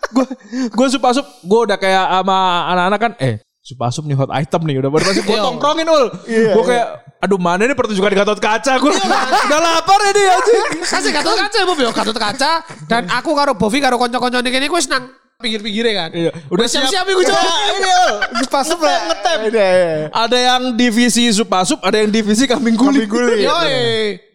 Gue 0.09 0.25
gue 0.73 0.87
sup 0.89 1.05
asup, 1.05 1.25
gue 1.45 1.59
udah 1.69 1.77
kayak 1.77 2.01
sama 2.09 2.65
anak-anak 2.73 2.99
kan, 2.99 3.13
eh 3.21 3.37
sup 3.69 3.85
asup 3.85 4.01
nih 4.01 4.17
hot 4.17 4.33
item 4.33 4.65
nih 4.65 4.81
udah 4.81 4.89
baru 4.89 5.03
masih 5.05 5.21
gue 5.21 5.37
Iya. 5.37 5.45
tongkrongin 5.45 5.85
ul. 5.85 6.05
Gue 6.25 6.63
kayak 6.65 6.87
aduh 7.21 7.37
mana 7.37 7.69
ini 7.69 7.77
pertunjukan 7.77 8.09
di 8.09 8.17
Gatot 8.17 8.39
Kaca 8.41 8.73
gue 8.81 8.89
udah 8.89 9.59
lapar 9.61 10.01
ini 10.09 10.23
anjing. 10.25 10.65
Kasih 10.81 11.11
gatot 11.13 11.37
kaca 11.37 11.59
Bob 11.69 11.77
yo, 11.77 11.89
gatot 11.93 12.17
kaca 12.17 12.51
dan 12.89 13.05
aku 13.13 13.29
karo 13.37 13.53
Bovi 13.53 13.77
karo 13.77 14.01
kanca-kanca 14.01 14.41
kene 14.41 14.65
iku 14.65 14.81
wis 14.81 14.89
nang 14.89 15.13
pinggir-pinggire 15.37 15.91
kan. 15.93 16.09
Iya. 16.09 16.31
Udah 16.49 16.65
siap-siap 16.65 17.05
Cuk. 17.05 17.21
ini 17.21 17.79
ul. 17.85 18.13
Supasup 18.41 18.79
lah. 18.81 18.99
Ngetep. 19.07 19.37
Iya, 19.47 19.67
iya. 19.69 19.87
Ada 20.11 20.37
yang 20.41 20.61
divisi 20.73 21.29
sup 21.29 21.53
asup, 21.53 21.79
ada 21.85 22.01
yang 22.01 22.09
divisi 22.09 22.49
kambing 22.49 22.73
guling. 22.73 23.05
Yo, 23.37 23.53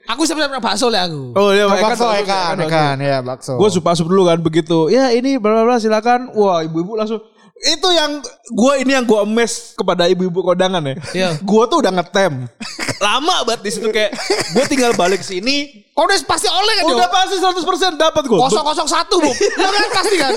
aku 0.07 0.23
siap-siap 0.23 0.63
bakso 0.63 0.87
le 0.89 1.03
aku. 1.03 1.35
Oh 1.35 1.51
iya, 1.51 1.67
Oh, 1.67 1.75
bakso 1.75 2.07
bakso, 2.07 2.23
ikan, 2.23 2.55
ikan, 2.71 2.97
ya 3.03 3.19
bakso. 3.19 3.59
Gue 3.59 3.69
sup 3.69 3.85
asup 3.85 4.07
dulu 4.07 4.31
kan 4.31 4.39
begitu. 4.39 4.89
Ya 4.89 5.11
ini 5.11 5.43
bla 5.43 5.59
bla 5.59 5.65
bla 5.67 5.77
silakan. 5.77 6.31
Wah 6.33 6.63
ibu-ibu 6.63 6.95
langsung 6.95 7.19
itu 7.55 7.89
yang 7.95 8.19
gue 8.51 8.73
ini 8.83 8.99
yang 8.99 9.07
gue 9.07 9.15
emes 9.23 9.79
kepada 9.79 10.11
ibu-ibu 10.11 10.43
kondangan 10.43 10.83
ya. 10.83 10.95
Iya. 11.15 11.29
Gue 11.49 11.63
tuh 11.71 11.79
udah 11.81 11.93
ngetem. 11.95 12.51
Lama 12.99 13.47
banget 13.47 13.61
di 13.63 13.71
situ 13.71 13.89
kayak 13.95 14.11
gue 14.55 14.65
tinggal 14.67 14.91
balik 14.99 15.23
sini. 15.23 15.87
Kau 15.95 16.03
udah 16.03 16.19
pasti 16.27 16.51
oleh 16.51 16.83
kan. 16.83 16.85
Udah 16.91 17.09
pasti 17.11 17.37
100% 17.39 17.95
dapat 17.95 18.23
gue. 18.27 18.39
Kosong 18.39 18.65
kosong 18.67 18.89
satu 18.91 19.23
bu. 19.23 19.31
Ya 19.61 19.71
kan 19.71 19.91
pasti 19.95 20.17
kan. 20.19 20.33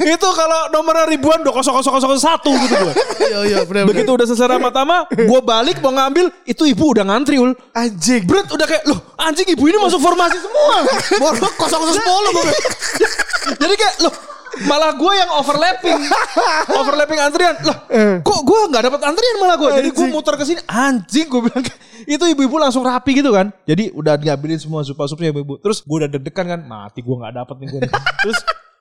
itu 0.00 0.28
kalau 0.36 0.60
nomornya 0.68 1.08
ribuan 1.08 1.40
udah 1.40 1.54
kosong 1.54 1.72
kosong 1.80 1.92
kosong 1.96 2.20
satu 2.20 2.52
gitu 2.52 2.74
gue. 2.76 2.94
Iya 3.24 3.38
iya 3.48 3.58
benar. 3.64 3.88
Begitu 3.88 4.10
udah 4.12 4.26
selesai 4.28 4.60
tama 4.70 5.08
gue 5.08 5.40
balik 5.40 5.80
mau 5.80 5.96
ngambil 5.96 6.28
itu 6.44 6.62
ibu 6.68 6.92
udah 6.92 7.08
ngantri 7.08 7.40
ul. 7.40 7.56
Anjing. 7.72 8.28
Berat 8.28 8.52
udah 8.52 8.66
kayak 8.68 8.84
loh 8.84 9.00
anjing 9.16 9.48
ibu 9.48 9.64
ini 9.64 9.80
masuk 9.80 10.00
formasi 10.04 10.36
semua. 10.36 10.76
Kosong 11.56 11.82
sepuluh 11.88 12.30
bu. 12.36 12.42
Jadi 13.56 13.74
kayak 13.80 13.94
loh 14.04 14.14
malah 14.68 14.92
gue 14.96 15.12
yang 15.14 15.30
overlapping. 15.40 16.00
Overlapping 16.80 17.20
antrian. 17.20 17.56
Loh 17.64 17.78
kok 18.20 18.40
gue 18.46 18.60
nggak 18.70 18.82
dapat 18.86 19.00
antrian 19.02 19.36
malah 19.42 19.56
gue 19.58 19.70
jadi 19.82 19.88
gue 19.90 20.06
muter 20.08 20.34
ke 20.38 20.44
sini 20.46 20.60
anjing 20.68 21.26
gue 21.26 21.40
bilang 21.42 21.64
itu 22.08 22.24
ibu-ibu 22.32 22.56
langsung 22.56 22.82
rapi 22.84 23.20
gitu 23.20 23.30
kan? 23.34 23.52
Jadi 23.68 23.92
udah 23.92 24.16
diambilin 24.16 24.56
semua 24.56 24.80
sup 24.86 24.96
supnya 25.06 25.30
ibu-ibu. 25.32 25.60
Terus 25.60 25.84
gue 25.84 25.96
udah 26.06 26.10
deg-degan 26.10 26.46
kan 26.48 26.60
mati 26.64 27.04
gue 27.04 27.16
nggak 27.16 27.34
dapet 27.36 27.56
nih 27.60 27.68
gue 27.76 27.80
terus 28.24 28.38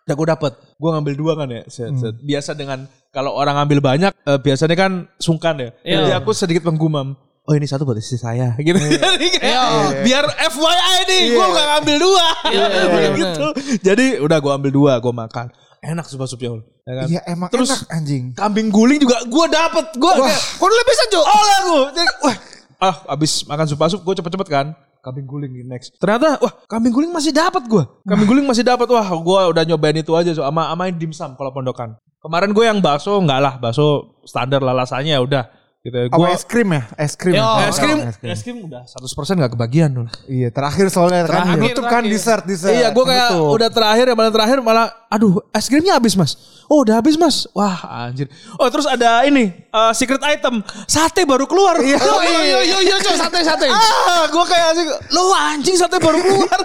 udah 0.08 0.16
gue 0.16 0.28
dapet. 0.28 0.52
Gue 0.80 0.90
ngambil 0.96 1.14
dua 1.20 1.34
kan 1.38 1.48
ya 1.52 1.62
set, 1.68 1.92
set. 2.00 2.16
biasa 2.24 2.52
dengan 2.56 2.88
kalau 3.12 3.34
orang 3.36 3.58
ngambil 3.60 3.80
banyak 3.82 4.12
eh, 4.14 4.40
biasanya 4.40 4.76
kan 4.78 4.92
sungkan 5.20 5.56
ya. 5.60 5.70
Iya. 5.84 5.98
jadi 6.06 6.12
aku 6.22 6.32
sedikit 6.32 6.64
menggumam 6.68 7.18
Oh 7.50 7.58
ini 7.58 7.66
satu 7.66 7.82
buat 7.82 7.98
istri 7.98 8.22
saya. 8.22 8.54
Gitu. 8.62 8.78
Jadi 8.78 9.28
kayak, 9.42 9.42
Iya. 9.42 10.06
biar 10.06 10.26
FYI 10.54 10.98
nih 11.10 11.22
gue 11.34 11.46
gak 11.50 11.68
ngambil 11.74 11.96
dua. 11.98 12.26
Iya, 12.46 12.66
iya, 12.70 13.10
gitu. 13.18 13.46
Jadi 13.82 14.06
udah 14.22 14.38
gue 14.38 14.52
ambil 14.54 14.70
dua 14.70 14.94
gue 15.02 15.10
makan. 15.10 15.50
Enak 15.80 16.06
sup 16.06 16.20
supnya. 16.28 16.60
Ya 16.84 16.94
kan? 17.00 17.06
Iya 17.08 17.22
emang 17.28 17.48
Terus 17.50 17.72
enak 17.72 17.82
anjing. 17.88 18.24
kambing 18.36 18.68
guling 18.68 19.00
juga 19.00 19.24
gue 19.24 19.46
dapet. 19.48 19.86
Gue 19.96 20.12
kayak 20.12 20.42
Kau 20.60 20.68
lebih 20.68 20.86
bisa 20.88 21.04
jo. 21.08 21.22
oleh 21.24 21.58
gue. 21.64 21.82
Wah. 22.26 22.36
Ah 22.80 22.96
abis 23.12 23.44
makan 23.48 23.66
sup 23.68 23.80
sup 23.88 24.02
gue 24.04 24.16
cepet-cepet 24.20 24.50
kan. 24.50 24.68
kambing 25.00 25.24
guling 25.24 25.52
nih 25.56 25.64
next. 25.64 25.96
Ternyata 25.96 26.44
wah 26.44 26.52
kambing 26.68 26.92
guling 26.92 27.08
masih 27.16 27.32
dapat 27.32 27.64
gua. 27.72 27.88
Kambing 28.04 28.28
guling 28.28 28.44
masih 28.44 28.68
dapat 28.68 28.84
wah 28.92 29.08
gua 29.24 29.48
udah 29.48 29.64
nyobain 29.64 29.96
itu 29.96 30.12
aja 30.12 30.36
so 30.36 30.44
sama 30.44 30.68
sama 30.76 30.92
dimsum 30.92 31.40
kalau 31.40 31.56
pondokan. 31.56 31.96
Kemarin 32.20 32.52
gue 32.52 32.68
yang 32.68 32.84
bakso 32.84 33.16
enggak 33.16 33.40
lah, 33.40 33.56
bakso 33.64 34.20
standar 34.28 34.60
lah 34.60 34.76
rasanya 34.76 35.16
ya 35.16 35.22
udah 35.24 35.48
gitu. 35.80 35.96
ya. 35.96 36.06
Gua 36.12 36.28
es 36.32 36.44
krim 36.44 36.70
ya? 36.70 36.82
Es 36.94 37.14
krim. 37.16 37.34
Yo, 37.34 37.44
ya? 37.44 37.68
es 37.68 37.78
krim, 37.78 37.98
Es 38.04 38.18
krim. 38.18 38.32
es 38.36 38.42
krim 38.44 38.58
udah 38.64 38.84
100% 38.84 39.38
enggak 39.40 39.52
kebagian 39.56 39.90
dulu. 39.90 40.10
Iya, 40.26 40.52
terakhir 40.52 40.86
soalnya 40.90 41.24
kan 41.24 41.50
Terakhir, 41.50 41.58
kan 41.74 41.88
terakhir. 41.88 42.04
dessert, 42.12 42.44
dessert. 42.44 42.76
Iya, 42.76 42.92
gue 42.92 43.06
kayak 43.06 43.28
Nutup. 43.32 43.56
udah 43.56 43.70
terakhir 43.72 44.06
yang 44.08 44.18
paling 44.18 44.34
terakhir 44.36 44.58
malah, 44.60 44.88
aduh, 45.08 45.40
es 45.50 45.66
krimnya 45.66 45.96
habis 45.96 46.14
mas. 46.14 46.32
Oh, 46.70 46.84
udah 46.84 47.00
habis 47.00 47.16
mas. 47.16 47.50
Wah, 47.52 47.80
anjir. 48.06 48.30
Oh, 48.56 48.70
terus 48.70 48.86
ada 48.86 49.26
ini 49.26 49.50
eh, 49.50 49.92
secret 49.94 50.22
item, 50.22 50.62
sate 50.86 51.26
baru 51.26 51.48
keluar. 51.48 51.80
Iya. 51.80 51.98
Yo 51.98 52.16
yo 52.22 52.60
yo 52.62 52.78
yo 52.86 52.96
cok 53.00 53.16
sate 53.18 53.40
sate. 53.42 53.68
ah, 53.68 54.28
gue 54.28 54.44
kayak 54.46 54.66
asik. 54.76 54.88
Lo 55.10 55.34
anjing 55.34 55.74
sate 55.74 55.98
baru 55.98 56.20
keluar. 56.20 56.60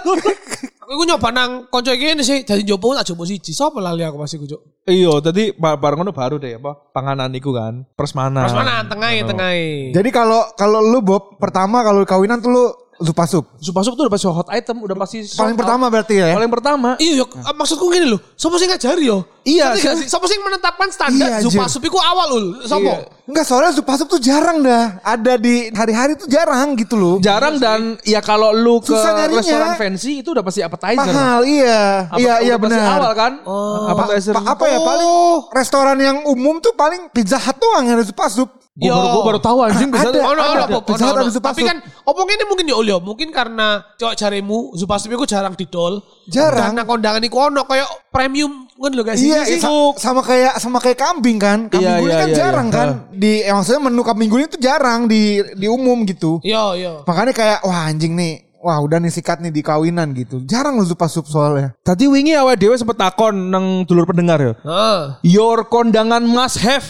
Aku 0.85 1.01
nyoba 1.01 1.29
nang 1.33 1.65
konco 1.67 1.89
iki 1.89 2.13
ngene 2.13 2.21
sih 2.21 2.45
jadi 2.45 2.61
jopo 2.61 2.93
tak 2.93 3.09
jopo 3.09 3.25
siji. 3.25 3.51
Sapa 3.51 3.81
lali 3.81 4.05
aku 4.05 4.21
masih 4.21 4.37
cok. 4.45 4.61
Iya, 4.85 5.17
tadi 5.17 5.49
ba- 5.57 5.81
bareng 5.81 6.05
ngono 6.05 6.13
baru 6.13 6.37
deh 6.37 6.61
apa 6.61 6.77
panganan 6.93 7.33
iku 7.33 7.49
kan, 7.49 7.89
persmana. 7.97 8.45
Pas 8.45 8.53
mana 8.53 8.85
tengah 8.85 9.09
tengah. 9.25 9.49
Jadi 9.97 10.09
kalau 10.13 10.45
kalau 10.53 10.77
lu 10.77 11.01
Bob 11.01 11.41
pertama 11.41 11.81
kalau 11.81 12.05
kawinan 12.05 12.37
tuh 12.37 12.53
lu 12.53 12.65
zupa 13.01 13.23
sup. 13.27 13.45
Sup 13.59 13.75
sup 13.83 13.93
tuh 13.93 14.03
udah 14.07 14.13
pasti 14.13 14.25
hot 14.27 14.49
item, 14.51 14.75
udah 14.83 14.95
pasti 14.95 15.17
Paling 15.27 15.55
pertama 15.59 15.85
berarti 15.91 16.15
ya. 16.15 16.31
Paling 16.31 16.51
pertama. 16.51 16.89
Iya, 16.95 17.23
yo, 17.23 17.25
maksudku 17.55 17.91
gini 17.91 18.07
loh. 18.15 18.19
Sopo 18.39 18.55
sing 18.55 18.71
ngajari 18.71 19.03
yo? 19.11 19.27
Iya, 19.43 19.75
sih? 19.75 20.07
Sopo 20.07 20.25
sing 20.25 20.39
menetapkan 20.41 20.89
standar 20.89 21.39
Iya, 21.39 21.43
zupa 21.43 21.67
sup 21.67 21.83
iku 21.83 21.99
awal 21.99 22.27
ul. 22.39 22.45
Sopo? 22.63 22.87
Iya. 22.87 23.11
Enggak 23.25 23.45
soalnya 23.49 23.73
zupa 23.73 23.97
sup 23.97 24.07
tuh 24.07 24.21
jarang 24.21 24.61
dah. 24.61 25.01
Ada 25.01 25.35
di 25.41 25.73
hari-hari 25.73 26.13
tuh 26.15 26.29
jarang 26.29 26.77
gitu 26.77 26.95
loh. 26.95 27.15
Jarang 27.19 27.57
dan 27.59 27.97
ya 28.05 28.21
kalau 28.21 28.53
lu 28.53 28.79
ke 28.79 28.93
restoran 28.93 29.75
fancy 29.75 30.21
itu 30.23 30.29
udah 30.31 30.43
pasti 30.45 30.61
appetizer. 30.61 31.09
Mahal 31.09 31.41
iya. 31.43 32.09
Apa- 32.09 32.21
iya 32.21 32.33
iya 32.45 32.55
benar. 32.55 33.01
Awal 33.01 33.13
kan? 33.17 33.33
Oh. 33.43 33.91
Appetizer. 33.91 34.33
Pa- 34.33 34.55
apa 34.55 34.65
ya 34.69 34.79
paling 34.79 35.11
restoran 35.51 35.97
yang 35.99 36.17
umum 36.29 36.61
tuh 36.61 36.71
paling 36.77 37.09
pizza 37.11 37.41
hut 37.41 37.57
doang 37.59 37.83
yang 37.89 37.97
ada 37.99 38.05
zupa 38.07 38.29
sup. 38.29 38.64
Gue 38.75 38.91
Yo. 38.91 38.95
baru, 38.99 39.07
gua 39.07 39.23
baru 39.23 39.39
tahu 39.39 39.57
anjing 39.63 39.87
bisa 39.87 40.11
Ada. 40.11 40.19
Ada. 40.19 40.63
Hut 40.67 40.99
ono. 40.99 41.07
ada 41.07 41.31
zupa 41.31 41.55
Tapi 41.55 41.63
kan 41.63 41.79
opo 42.03 42.27
ngene 42.27 42.43
mungkin 42.43 42.67
ya 42.67 42.75
Ulio, 42.75 42.99
mungkin 42.99 43.31
karena 43.31 43.79
cowok 43.95 44.19
jaremu 44.19 44.75
zupa 44.75 44.99
sup 44.99 45.15
iku 45.15 45.23
jarang 45.23 45.55
didol. 45.55 46.03
Jarang. 46.27 46.75
Nang 46.75 46.83
kondangan 46.83 47.23
iku 47.23 47.47
ono 47.47 47.63
kayak 47.63 47.87
premium 48.11 48.67
ngono 48.75 48.99
lho 48.99 49.03
guys. 49.07 49.23
Iya, 49.23 49.47
sih. 49.47 49.63
sa- 49.63 49.95
sama 49.95 50.19
kayak 50.19 50.59
sama 50.59 50.83
kayak 50.83 50.99
kambing 50.99 51.39
kan. 51.39 51.71
Kambing 51.71 51.87
Iya, 51.87 52.01
guling 52.03 52.11
iya, 52.11 52.19
kan 52.19 52.27
iya, 52.27 52.35
jarang 52.35 52.67
iya. 52.67 52.75
kan. 52.75 52.87
Di 53.15 53.33
eh, 53.47 53.53
maksudnya 53.55 53.79
menu 53.79 54.01
kambing 54.03 54.27
guling 54.27 54.47
itu 54.51 54.59
jarang 54.59 55.07
di 55.07 55.39
di 55.55 55.67
umum 55.71 56.03
gitu. 56.03 56.43
Iya, 56.43 56.63
iya. 56.75 56.93
Makanya 57.07 57.31
kayak 57.31 57.59
wah 57.63 57.87
anjing 57.87 58.11
nih. 58.11 58.43
Wah 58.59 58.81
udah 58.83 58.99
nih 58.99 59.13
sikat 59.13 59.39
nih 59.39 59.55
di 59.55 59.63
kawinan 59.63 60.11
gitu. 60.11 60.43
Jarang 60.43 60.75
lu 60.75 60.83
zupa 60.83 61.07
sup 61.07 61.31
soalnya. 61.31 61.71
Tadi 61.79 62.11
wingi 62.11 62.35
awal 62.35 62.59
dewe 62.59 62.75
sempet 62.75 62.99
takon 62.99 63.47
nang 63.47 63.87
dulur 63.87 64.03
pendengar 64.03 64.41
ya. 64.41 64.53
Heeh. 64.67 64.99
Your 65.23 65.63
kondangan 65.63 66.27
must 66.27 66.59
have. 66.59 66.83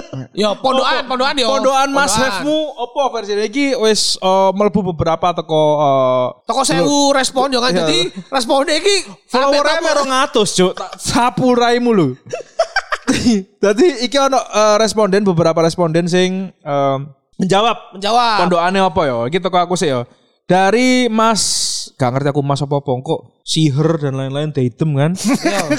Yo, 0.40 0.56
pondokan, 0.58 1.04
pondokan 1.04 1.36
yo. 1.36 1.48
Pondokan 1.48 1.88
must 1.92 2.16
have-mu 2.16 2.72
opo 2.76 3.12
versi 3.12 3.36
iki 3.36 3.76
wis 3.76 4.16
eh, 4.18 4.50
melebu 4.56 4.92
beberapa 4.92 5.32
teko 5.36 5.62
eh, 5.80 6.26
Toko 6.48 6.62
sewu 6.64 7.12
respon 7.12 7.52
yo 7.52 7.60
kan. 7.60 7.72
Iya. 7.72 7.84
Jadi 7.84 7.98
responnya 8.32 8.74
iki 8.80 8.94
merong 9.82 10.08
ngatus 10.08 10.48
cuk. 10.56 10.72
Tak 10.76 10.92
sapu 11.00 11.52
raimu 11.52 11.90
lu. 11.92 12.08
Jadi 13.64 14.06
iki 14.06 14.16
ono 14.16 14.40
eh, 14.40 14.76
responden 14.80 15.22
beberapa 15.26 15.60
responden 15.60 16.08
sing 16.08 16.50
eh, 16.52 16.98
menjawab 17.36 17.96
menjawab. 17.96 18.36
pondokannya 18.46 18.80
apa 18.80 19.00
ya? 19.04 19.16
Iki 19.28 19.38
teko 19.40 19.58
aku 19.60 19.74
sih 19.76 19.92
ya. 19.92 20.04
Dari 20.42 21.06
Mas 21.06 21.42
gak 21.96 22.12
ngerti 22.12 22.28
aku 22.34 22.42
Mas 22.42 22.60
apa 22.60 22.82
apa 22.82 22.90
kok 23.00 23.20
siher 23.46 23.96
dan 24.00 24.18
lain-lain 24.18 24.50
datem 24.50 24.90
kan. 24.96 25.12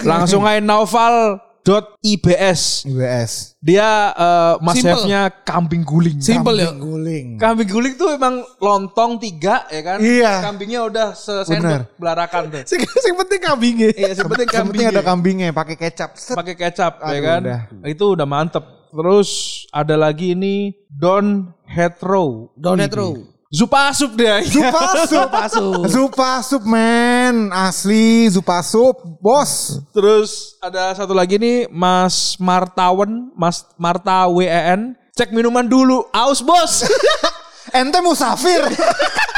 Langsung 0.07 0.47
aja 0.47 0.63
novel 0.63 1.37
.ibs 1.63 2.83
IBS. 2.83 3.31
dia 3.57 3.87
eh, 4.11 4.53
mas 4.59 4.75
Simple. 4.75 4.91
chefnya 4.93 5.21
kambing 5.41 5.81
guling 5.81 6.19
Simple 6.19 6.59
ya. 6.59 6.71
Guling. 6.71 7.39
kambing 7.39 7.65
guling 7.65 7.95
tuh 7.95 8.11
emang 8.11 8.43
lontong 8.59 9.15
tiga 9.17 9.63
ya 9.67 9.81
kan 9.81 9.97
Iya. 9.97 10.43
kambingnya 10.43 10.81
udah 10.83 11.07
sesendok 11.13 11.87
belarakan 11.95 12.51
tuh 12.51 12.63
Sing 12.65 12.83
sing 12.83 13.15
penting 13.15 13.39
kambingnya. 13.39 13.89
iya 13.91 14.11
Yang 14.11 14.27
penting 14.27 14.47
ada 14.47 14.57
kambingnya 14.59 15.01
kambingnya 15.01 15.47
pakai 15.49 15.75
kecap. 15.75 16.11
Set. 16.13 16.35
pakai 16.35 16.53
kecap 16.53 16.99
ya 16.99 17.07
Aduh, 17.09 17.23
kan 17.23 17.41
udah. 17.41 17.59
itu 17.85 18.05
udah 18.11 18.27
mantep 18.27 18.63
terus 18.89 19.29
ada 19.69 19.95
lagi 19.95 20.35
ini 20.35 20.75
Don 20.85 21.49
Hetro 21.65 22.51
Donet 22.53 22.93
row. 22.93 23.32
Zupa 23.53 23.93
Asup 23.93 24.17
dia 24.17 24.41
Zupa 24.41 25.05
sup. 25.05 25.29
Pasu. 25.29 25.85
Zupa 25.85 26.41
sup 26.41 26.65
men. 26.65 27.53
Asli 27.53 28.25
Zupa 28.33 28.65
sup. 28.65 28.97
Bos. 29.21 29.77
terus 29.93 30.57
ada 30.57 30.97
satu 30.97 31.13
lagi 31.13 31.37
nih 31.37 31.69
Mas 31.69 32.33
Martawan 32.41 33.29
Mas 33.37 33.61
Marta 33.77 34.25
WEN 34.25 34.97
cek 35.13 35.29
minuman 35.29 35.69
dulu 35.69 36.01
aus 36.09 36.41
bos 36.41 36.81
Ente 37.77 38.01
musafir. 38.01 38.59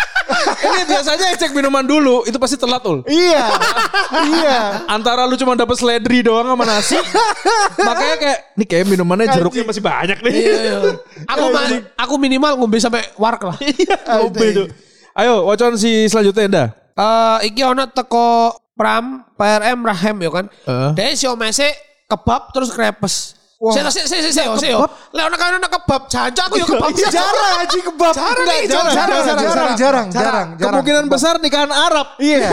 ini 0.66 0.82
biasanya 0.90 1.38
cek 1.38 1.52
minuman 1.54 1.86
dulu 1.86 2.26
itu 2.26 2.38
pasti 2.42 2.58
telat 2.58 2.82
ul 2.86 3.06
iya. 3.06 3.46
iya. 4.26 4.60
antara 4.90 5.30
lu 5.30 5.38
cuma 5.38 5.54
dapet 5.54 5.78
seledri 5.78 6.26
doang 6.26 6.46
sama 6.46 6.64
nasi 6.66 6.98
makanya 7.80 8.16
kayak 8.18 8.40
nih 8.58 8.68
kayak 8.68 8.86
minumannya 8.90 9.28
jeruknya 9.34 9.64
masih 9.68 9.84
banyak 9.84 10.18
nih 10.22 10.34
Iya, 10.36 10.56
iya. 10.62 10.78
Aku 11.30 11.46
ma- 11.50 11.86
aku 11.98 12.14
minimal 12.20 12.60
ngombe 12.60 12.78
sampai 12.78 13.02
wark 13.18 13.42
lah. 13.46 13.58
iya 13.82 13.98
ngombe 14.20 14.46
tuh 14.54 14.68
ayo 15.16 15.48
wacon 15.48 15.80
si 15.80 16.06
selanjutnya 16.12 16.48
dah 16.48 16.68
Eh 16.96 17.52
iki 17.52 17.60
ono 17.60 17.92
teko 17.92 18.56
Pram 18.76 19.24
PRM 19.36 19.80
Rahem 19.84 20.16
ya 20.20 20.32
kan. 20.32 20.46
Heeh. 20.68 20.92
Dek 20.96 21.12
si 21.20 21.28
omese 21.28 21.68
kebab 22.08 22.52
terus 22.56 22.72
krepes. 22.72 23.36
Saya 23.74 23.90
sih 23.90 24.04
sih 24.06 24.20
sih 24.22 24.34
sih 24.36 24.70
yo. 24.70 24.86
Lek 25.16 25.24
ono 25.26 25.36
kan 25.40 25.58
ono 25.58 25.68
kebab 25.72 26.02
jancuk 26.12 26.44
aku 26.46 26.56
yo 26.60 26.66
kebab. 26.70 26.90
Iya, 26.92 27.10
jarang 27.10 27.58
aja 27.64 27.78
kebab. 27.80 28.14
Jarang 28.14 28.36
jarang, 28.46 28.94
jarang, 28.94 29.18
jarang, 29.26 29.78
jarang, 29.80 30.08
jarang, 30.14 30.48
kemungkinan 30.60 31.06
besar 31.08 31.40
nikahan 31.40 31.72
Arab 31.72 32.20
Iya. 32.20 32.52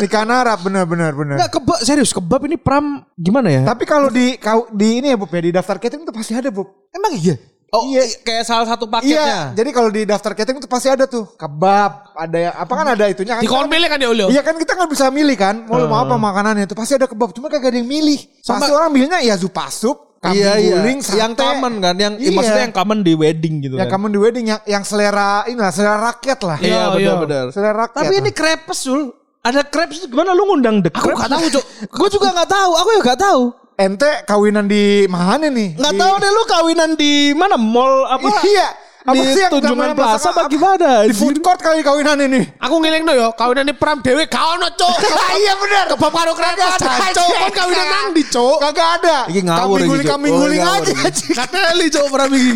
Nikahan 0.00 0.30
Arab 0.30 0.58
benar 0.64 0.84
benar 0.88 1.12
benar. 1.14 1.36
Enggak 1.38 1.52
kebab 1.60 1.78
serius 1.84 2.10
kebab 2.10 2.40
ini 2.48 2.56
pram 2.56 3.04
gimana 3.14 3.48
ya 3.52 3.62
Tapi 3.62 3.84
kalau 3.84 4.08
di 4.08 4.36
di 4.72 4.88
ini 4.98 5.12
ya 5.12 5.16
Bob 5.20 5.30
ya 5.30 5.42
di 5.42 5.52
daftar 5.52 5.76
catering 5.78 6.02
itu 6.06 6.14
pasti 6.14 6.32
ada 6.34 6.50
Bob. 6.50 6.68
emang 6.94 7.10
iya 7.18 7.34
oh 7.74 7.90
iya 7.90 8.06
kayak 8.22 8.46
salah 8.46 8.66
satu 8.70 8.86
Iya, 8.86 8.94
paketnya 8.94 9.38
jadi 9.58 9.70
kalau 9.74 9.90
di 9.90 10.02
daftar 10.06 10.32
catering 10.38 10.62
itu 10.62 10.70
pasti 10.70 10.88
ada 10.88 11.10
tuh 11.10 11.26
kebab, 11.34 12.14
ada 12.14 12.38
yang 12.38 12.54
apa 12.54 12.72
kan 12.72 12.86
ada 12.94 13.04
itunya 13.10 13.34
kan. 13.34 13.42
Di 13.42 13.50
kon 13.50 13.66
milih 13.66 13.88
kan 13.90 13.98
ya 13.98 14.08
Ulio. 14.14 14.26
Iya 14.30 14.46
kan 14.46 14.54
kita 14.54 14.78
nggak 14.78 14.90
bisa 14.94 15.10
milih 15.10 15.34
kan, 15.34 15.66
mau 15.66 15.82
mau 15.90 16.06
apa 16.06 16.14
makanannya 16.14 16.70
itu 16.70 16.78
pasti 16.78 16.94
ada 16.94 17.10
kebab, 17.10 17.34
cuma 17.34 17.50
kagak 17.50 17.74
ada 17.74 17.78
yang 17.82 17.90
milih. 17.90 18.18
Pasti 18.46 18.70
orang 18.70 18.94
milihnya 18.94 19.18
ya 19.26 19.34
zupa 19.34 19.66
sup, 19.74 20.13
kambing 20.24 20.40
iya 20.40 20.52
iya 20.56 20.76
guling, 20.78 20.98
sate. 20.98 21.20
yang 21.20 21.32
common 21.34 21.74
kan 21.78 21.94
yang 21.94 22.14
Iya. 22.16 22.32
maksudnya 22.32 22.62
yang 22.64 22.72
common 22.72 22.98
di 23.00 23.12
wedding 23.12 23.54
gitu 23.60 23.74
yang 23.74 23.84
kan 23.84 23.94
common 23.94 24.10
di 24.10 24.18
wedding 24.18 24.46
yang 24.48 24.60
yang 24.64 24.80
selera 24.82 25.44
inilah 25.44 25.68
selera 25.68 25.96
rakyat 26.08 26.38
lah. 26.40 26.56
iya 26.58 26.68
Iya, 26.70 26.82
benar 26.88 26.98
iya. 26.98 27.14
benar 27.20 27.44
Selera 27.52 27.74
rakyat. 27.78 27.98
tapi 28.00 28.14
ini 28.16 28.30
crepes 28.30 28.78
sul 28.80 29.12
ada 29.40 29.60
crepes 29.62 30.08
gimana 30.08 30.32
lu 30.32 30.48
ngundang 30.48 30.80
the 30.80 30.88
Aku 30.88 31.12
gak 31.12 31.28
tahu, 31.28 31.44
Cuk. 31.52 31.64
gue 31.94 32.08
juga 32.10 32.32
gak 32.34 32.48
tahu 32.48 32.70
aku 32.74 32.88
ya 32.90 33.00
gak 33.04 33.20
tahu 33.20 33.42
ente 33.74 34.06
kawinan 34.24 34.64
di 34.64 35.04
mana 35.04 35.50
nih? 35.50 35.74
Nggak 35.74 35.92
Di- 35.92 35.98
tahu 35.98 36.12
deh 36.16 36.30
lu 36.30 36.42
kawinan 36.46 36.90
di 36.94 37.12
mana 37.32 37.58
mall 37.58 38.06
apa? 38.06 38.30
Iya. 38.40 38.68
Apa 39.04 39.20
di 39.20 39.36
sih 39.36 39.44
Tunjungan 39.52 39.92
Plaza 39.92 40.32
gimana? 40.48 41.04
Di 41.04 41.12
food 41.12 41.44
court 41.44 41.60
kali 41.60 41.84
kawinan 41.84 42.24
ini. 42.24 42.40
Aku 42.56 42.80
ngelingno 42.80 43.12
yo, 43.12 43.28
kawinane 43.36 43.76
Pram 43.76 44.00
dhewe 44.00 44.24
gak 44.24 44.40
ono, 44.56 44.72
Cuk. 44.72 44.96
Iya 45.44 45.52
benar. 45.60 45.84
Kebab 45.92 46.08
karo 46.08 46.32
krepes 46.32 46.72
jancuk. 46.80 47.28
Kon 47.36 47.52
kawinan 47.52 47.84
nang 47.84 48.06
ndi, 48.16 48.22
Cuk? 48.32 48.56
Kagak 48.64 48.88
ada. 49.04 49.16
Iki 49.28 49.40
ngawur 49.44 49.78
iki, 49.84 49.88
guling 49.92 50.08
Oh, 50.08 50.40
guling 50.40 50.62
aja. 50.64 50.92
Kateli 51.36 51.86
cowok 51.92 52.08
Pram 52.08 52.30
iki. 52.32 52.52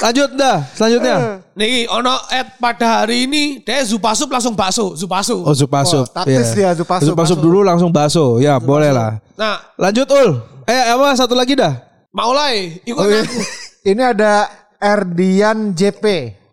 Lanjut 0.00 0.30
dah, 0.32 0.56
selanjutnya. 0.72 1.16
Niki 1.52 1.80
ono 1.92 2.16
et 2.32 2.48
pada 2.56 3.04
hari 3.04 3.28
ini 3.28 3.60
deh 3.60 3.84
Zupasup 3.84 4.32
langsung 4.32 4.56
bakso, 4.56 4.96
Zupasu. 4.96 5.44
Oh, 5.44 5.52
Zupasup. 5.52 6.08
Oh, 6.08 6.12
taktis 6.24 6.56
dia, 6.56 6.72
Zupasup. 6.72 7.12
Zupasup 7.12 7.38
dulu 7.44 7.60
langsung 7.60 7.92
bakso. 7.92 8.40
Ya, 8.40 8.56
boleh 8.56 8.90
lah. 8.96 9.20
Nah, 9.36 9.60
Lanjut 9.76 10.08
Ul. 10.08 10.40
Eh, 10.64 10.82
apa 10.88 11.12
satu 11.12 11.36
lagi 11.36 11.52
dah? 11.52 11.84
maulai 12.14 12.78
ikut 12.86 13.02
Oh, 13.02 13.10
iya. 13.10 13.26
aku. 13.26 13.40
Ini 13.84 14.02
ada 14.16 14.48
Erdian 14.84 15.72
JP. 15.72 16.04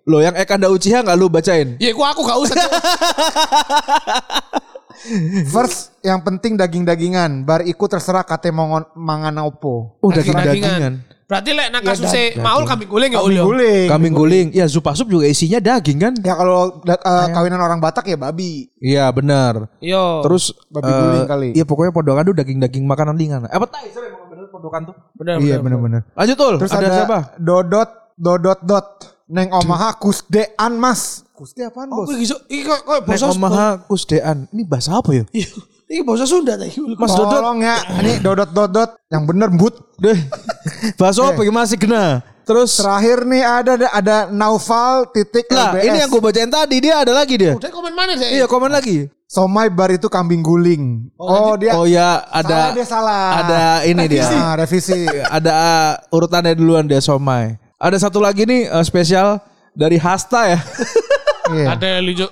Lo 0.08 0.18
yang 0.18 0.34
Ekanda 0.34 0.72
Uchiha 0.72 1.04
nggak 1.04 1.18
lu 1.20 1.28
bacain? 1.28 1.76
Ya 1.78 1.92
aku 1.92 2.02
aku 2.02 2.22
gak 2.24 2.40
usah. 2.42 2.58
First 5.48 5.98
yang 6.02 6.22
penting 6.22 6.56
daging-dagingan. 6.56 7.44
Bar 7.44 7.66
ikut 7.66 7.90
terserah 7.90 8.24
kate 8.24 8.50
mongon 8.50 8.88
mangan 8.94 9.36
opo. 9.44 9.98
Oh, 10.00 10.10
daging-dagingan. 10.10 11.04
Berarti 11.26 11.56
lek 11.56 11.72
nak 11.72 11.80
Ya, 11.80 11.88
kasusnya 11.88 12.24
daging. 12.28 12.44
maul 12.44 12.64
kambing 12.68 12.90
guling 12.92 13.12
ya 13.16 13.20
Kambing 13.24 13.40
guling. 13.40 13.88
Kambing 13.88 14.14
guling. 14.14 14.48
Ya, 14.52 14.66
Zupasup 14.68 15.08
juga 15.08 15.24
isinya 15.24 15.64
daging 15.64 15.98
kan? 15.98 16.14
Ya 16.20 16.36
kalau 16.36 16.84
da- 16.84 17.00
eh, 17.00 17.28
kawinan 17.32 17.56
orang 17.56 17.80
Batak 17.80 18.04
ya 18.04 18.20
babi. 18.20 18.68
Iya, 18.84 19.08
benar. 19.16 19.72
Yo. 19.80 20.20
Terus 20.28 20.52
Babi 20.68 20.92
eh, 20.92 20.98
guling 21.00 21.24
kali. 21.24 21.50
Iya, 21.56 21.64
pokoknya 21.64 21.96
podokan 21.96 22.28
tuh 22.28 22.36
daging-daging 22.36 22.84
makanan 22.84 23.16
ringan. 23.16 23.48
Apa 23.48 23.64
Appetizer 23.64 24.12
emang 24.12 24.28
bener 24.28 24.46
podokan 24.52 24.82
tuh. 24.92 24.96
bener 25.16 25.40
iya 25.40 25.56
benar-benar. 25.64 26.04
Lanjut 26.20 26.36
Ul. 26.36 26.56
Terus 26.60 26.72
ada, 26.76 26.84
ada, 26.84 26.96
siapa? 27.00 27.18
Dodot 27.40 27.90
Dodot 28.22 28.62
Dot. 28.62 28.88
Neng 29.26 29.50
omaha 29.50 29.96
kusdean 29.96 30.76
mas. 30.76 31.24
Kusde 31.32 31.64
apaan 31.64 31.90
Oh, 31.90 32.04
bos? 32.04 32.14
iki 32.14 32.30
iso- 32.30 32.44
iki 32.46 32.62
kok 32.62 32.84
bahasa 33.02 33.26
omaha 33.28 33.82
kusdean. 33.82 34.46
Ini 34.52 34.62
bahasa 34.64 34.94
apa 34.94 35.10
ya? 35.10 35.24
Iya, 35.32 35.50
Iki 35.90 36.02
bahasa 36.04 36.24
Sunda 36.24 36.54
ta 36.54 36.64
iki. 36.64 36.78
Mas 36.94 37.12
Dodot. 37.12 37.32
Tolong 37.34 37.60
ya, 37.60 37.76
ini 37.98 38.20
dodot-dodot 38.20 38.96
yang 39.08 39.24
bener 39.26 39.50
but. 39.50 39.74
Deh. 39.98 40.20
Bahasa 41.00 41.26
apa 41.26 41.42
gimana 41.42 41.66
sih 41.66 41.76
kena? 41.76 42.22
Terus 42.42 42.74
Terakhir 42.76 43.24
nih 43.24 43.42
ada 43.42 43.72
ada, 43.76 43.88
ada 43.90 44.18
Naufal 44.28 45.08
titik 45.08 45.46
Lah, 45.48 45.72
LBS. 45.72 45.84
ini 45.84 45.98
yang 45.98 46.10
gue 46.10 46.22
bacain 46.22 46.50
tadi 46.50 46.76
dia 46.80 46.96
ada 46.98 47.14
lagi 47.14 47.36
dia. 47.38 47.54
Udah 47.54 47.70
komen 47.70 47.94
mana 47.94 48.14
sih? 48.16 48.28
Iya, 48.34 48.46
komen 48.46 48.68
lagi. 48.68 49.08
Somai 49.26 49.70
bar 49.70 49.88
itu 49.90 50.08
kambing 50.08 50.42
guling. 50.42 51.08
Oh, 51.16 51.56
dia 51.56 51.72
Oh 51.72 51.86
ya, 51.86 52.20
ada 52.28 52.44
salah 52.44 52.74
dia 52.74 52.86
salah. 52.86 53.24
ada 53.40 53.60
ini 53.86 54.04
dia. 54.06 54.28
Nah, 54.28 54.54
revisi. 54.58 55.08
ada 55.38 55.52
uh, 55.52 55.92
urutannya 56.12 56.52
duluan 56.52 56.84
dia 56.84 57.00
somai. 57.00 57.56
Ada 57.82 57.98
satu 57.98 58.22
lagi 58.22 58.46
nih 58.46 58.70
uh, 58.70 58.86
spesial 58.86 59.42
dari 59.74 59.98
Hasta 59.98 60.54
ya. 60.54 60.60
Iya. 61.52 61.76
Ada 61.76 62.00
lucu. 62.00 62.24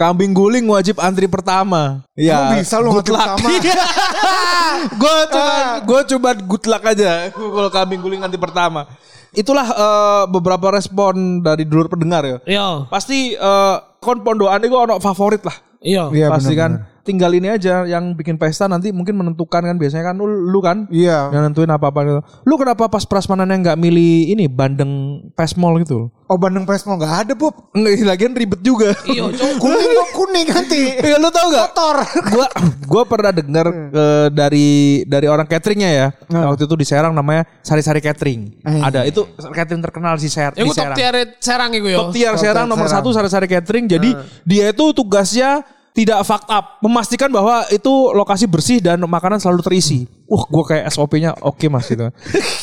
Kambing 0.00 0.32
guling 0.32 0.64
wajib 0.64 0.96
antri 0.96 1.28
pertama. 1.28 2.00
Iya. 2.16 2.56
Bisa 2.56 2.80
lu 2.80 2.88
good 2.88 3.04
ngantri 3.04 3.12
luck. 3.12 3.36
pertama? 3.36 3.48
gue 5.02 5.16
cuma 5.28 5.52
gue 5.84 6.00
coba 6.14 6.30
good 6.40 6.64
luck 6.64 6.82
aja 6.88 7.28
kalau 7.58 7.68
kambing 7.68 8.00
guling 8.00 8.24
antri 8.24 8.40
pertama. 8.40 8.88
Itulah 9.36 9.66
uh, 9.76 10.22
beberapa 10.24 10.72
respon 10.72 11.44
dari 11.44 11.68
dulur 11.68 11.92
pendengar 11.92 12.24
ya. 12.24 12.38
Iya. 12.48 12.68
Pasti 12.88 13.36
uh, 13.36 13.76
kon 14.00 14.24
pondokan 14.24 14.64
itu 14.64 14.72
ono 14.72 14.96
favorit 15.04 15.44
lah. 15.44 15.56
Iya. 15.84 16.08
Iya, 16.08 16.26
Pasti 16.32 16.56
benar-benar. 16.56 16.88
kan. 16.88 16.91
Tinggal 17.02 17.34
ini 17.34 17.50
aja 17.50 17.82
yang 17.82 18.14
bikin 18.14 18.38
pesta 18.38 18.64
nanti 18.64 18.94
mungkin 18.94 19.18
menentukan 19.18 19.58
kan 19.58 19.74
biasanya 19.74 20.10
kan 20.10 20.16
lu, 20.16 20.26
lu 20.26 20.62
kan 20.62 20.86
Iya. 20.86 21.34
yang 21.34 21.50
nentuin 21.50 21.66
apa-apa 21.66 22.00
gitu. 22.02 22.20
Lu 22.46 22.54
kenapa 22.54 22.86
pas 22.86 23.02
prasmanannya 23.02 23.58
nggak 23.58 23.78
milih 23.78 24.30
ini 24.30 24.46
bandeng 24.46 24.90
pesmol 25.34 25.82
gitu? 25.82 26.14
Oh 26.32 26.40
Bandeng 26.40 26.64
Pesmol 26.64 26.96
nggak 26.96 27.28
ada 27.28 27.32
Bob. 27.36 27.52
Enggak, 27.76 28.08
lagian 28.08 28.32
ribet 28.32 28.64
juga. 28.64 28.96
Iya. 29.04 29.28
Kuning 29.62 29.90
kok 29.92 30.08
kuning 30.16 30.48
nanti. 30.48 30.82
Iya 30.96 31.20
lu 31.20 31.28
tau 31.28 31.52
gak? 31.52 31.76
Kotor. 31.76 31.96
Gua 32.32 32.46
gua 32.88 33.02
pernah 33.04 33.32
dengar 33.36 33.66
eh, 33.68 34.28
dari 34.32 34.68
dari 35.04 35.28
orang 35.28 35.44
cateringnya 35.44 35.90
ya. 35.92 36.06
Waktu 36.32 36.64
itu 36.64 36.72
di 36.72 36.86
Serang 36.88 37.12
namanya 37.12 37.44
Sari 37.60 37.84
Sari 37.84 38.00
Catering. 38.00 38.64
Eh. 38.64 38.80
Ada 38.80 39.04
itu 39.04 39.28
catering 39.36 39.84
terkenal 39.84 40.16
si 40.16 40.32
Ser 40.32 40.56
Iku 40.56 40.64
di 40.64 40.72
top 40.72 40.76
Serang. 40.88 40.96
tier 40.96 41.14
Serang 41.36 41.70
iku 41.76 41.86
yo. 41.92 41.98
Top 42.00 42.16
tier 42.16 42.32
Top 42.32 42.40
Serang 42.40 42.64
nomor 42.64 42.88
satu 42.88 43.12
Sari 43.12 43.28
Sari 43.28 43.44
Catering. 43.44 43.84
Jadi 43.92 44.16
dia 44.48 44.72
itu 44.72 44.84
tugasnya 44.96 45.60
tidak 45.92 46.24
fucked 46.24 46.48
up, 46.48 46.80
memastikan 46.80 47.28
bahwa 47.28 47.68
itu 47.68 47.92
lokasi 48.16 48.48
bersih 48.48 48.80
dan 48.80 49.00
makanan 49.04 49.36
selalu 49.36 49.60
terisi. 49.60 50.08
Wah, 50.24 50.48
gua 50.48 50.64
kayak 50.64 50.88
SOP-nya 50.88 51.36
oke 51.44 51.68
mas 51.68 51.84
gitu. 51.84 52.08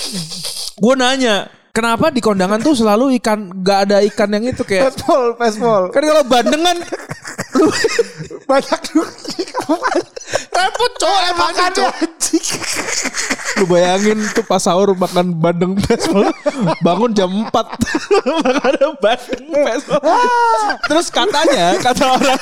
gue 0.82 0.94
nanya, 0.96 1.52
kenapa 1.70 2.10
di 2.10 2.24
kondangan 2.24 2.58
tuh 2.58 2.74
selalu 2.74 3.20
ikan, 3.22 3.52
gak 3.62 3.80
ada 3.86 3.98
ikan 4.08 4.32
yang 4.32 4.50
itu 4.50 4.64
kayak 4.64 4.96
Pesmol, 4.96 5.24
Pesmol. 5.38 5.82
kan 5.92 6.02
kalau 6.02 6.24
bandeng 6.26 6.64
kan 6.64 6.78
Banyak 8.50 8.80
juga. 8.90 9.12
Repot 10.50 10.92
cowok 11.00 11.22
emang 11.34 11.50
Makan. 11.50 11.72
Lu 13.58 13.66
bayangin 13.66 14.22
tuh 14.38 14.46
pas 14.46 14.62
sahur 14.62 14.94
makan 14.94 15.34
bandeng 15.34 15.74
pesmol 15.76 16.30
bangun 16.86 17.12
jam 17.12 17.28
4 17.28 17.50
makan 17.50 18.74
bandeng 19.02 19.26
pesmol. 19.58 20.00
Terus 20.86 21.08
katanya 21.10 21.74
kata 21.82 22.06
orang 22.06 22.40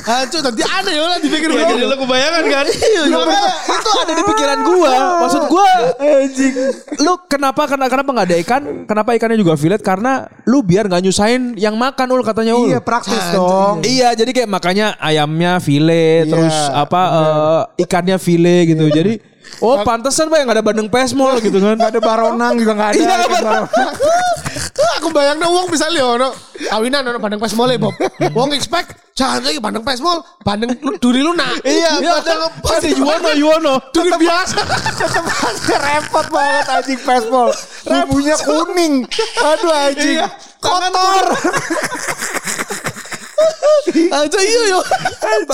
Hancur 0.00 0.42
nanti 0.42 0.62
aneh 0.66 0.92
ya 0.98 1.04
lah 1.06 1.18
dipikir 1.22 1.48
Ya, 1.50 1.62
jadi 1.72 1.84
lu 1.86 1.96
kebayangan 2.02 2.44
kan? 2.50 2.64
Iya, 2.66 3.02
itu 3.70 3.90
ada 3.94 4.12
di 4.12 4.22
pikiran 4.26 4.58
gua. 4.66 4.92
Maksud 5.24 5.42
gua 5.46 5.70
anjing. 6.00 6.54
Lu 7.00 7.12
kenapa 7.30 7.70
kenapa 7.70 7.88
kenapa 7.92 8.10
nggak 8.10 8.26
ada 8.26 8.36
ikan? 8.42 8.62
Kenapa 8.84 9.10
ikannya 9.14 9.38
juga 9.38 9.54
fillet? 9.54 9.80
Karena 9.80 10.26
lu 10.48 10.66
biar 10.66 10.90
nggak 10.90 11.02
nyusahin 11.06 11.54
yang 11.54 11.78
makan 11.78 12.06
ul 12.12 12.22
katanya 12.26 12.58
ul. 12.58 12.66
Iya 12.66 12.80
praktis 12.82 13.22
dong. 13.30 13.86
Iya, 13.86 14.12
jadi 14.18 14.30
kayak 14.34 14.50
makanya 14.50 14.98
ayamnya 14.98 15.62
Iya, 15.62 16.29
terus 16.30 16.56
apa 16.70 17.02
eh, 17.10 17.62
ikannya 17.84 18.16
file 18.16 18.70
gitu. 18.70 18.86
Jadi 18.88 19.18
oh 19.60 19.82
pantesan 19.82 20.30
pak 20.30 20.38
yang 20.46 20.50
ada 20.50 20.62
bandeng 20.62 20.88
pesmol 20.88 21.36
gitu 21.42 21.58
kan. 21.58 21.76
Gak 21.76 21.90
ada 21.98 22.00
baronang 22.00 22.54
juga 22.56 22.72
gak 22.78 22.90
ada. 22.94 22.98
Iya, 22.98 23.14
ada. 23.14 23.26
baronang. 23.28 23.64
Aku 25.00 25.08
bayangin 25.16 25.48
uang 25.48 25.66
misalnya 25.72 26.02
ono 26.04 26.28
kawinan 26.68 27.02
ono 27.02 27.18
bandeng 27.18 27.40
pesmol 27.40 27.70
Bob. 27.80 27.94
Wong 28.36 28.52
expect 28.54 29.10
jangan 29.20 29.44
lagi 29.44 29.60
bandeng 29.60 29.84
pesmol, 29.84 30.24
bandeng 30.40 30.72
duri 30.96 31.20
lu 31.20 31.36
nak. 31.36 31.60
Iya, 31.60 32.00
padahal 32.00 32.48
ada 32.48 32.88
Yuwono, 32.88 33.30
Yuwono. 33.36 33.74
Duri 33.92 34.12
biasa. 34.16 34.64
Tetep 34.96 35.24
repot 35.76 36.26
banget 36.32 36.66
anjing 36.72 37.00
Pesmol. 37.04 37.50
Bumbunya 37.84 38.36
kuning. 38.40 39.04
Aduh 39.44 39.72
anjing. 39.72 40.24
Iya, 40.24 40.26
Kotor. 40.60 41.26
Aja 44.10 44.38
iya 44.40 44.62
yo. 44.72 44.80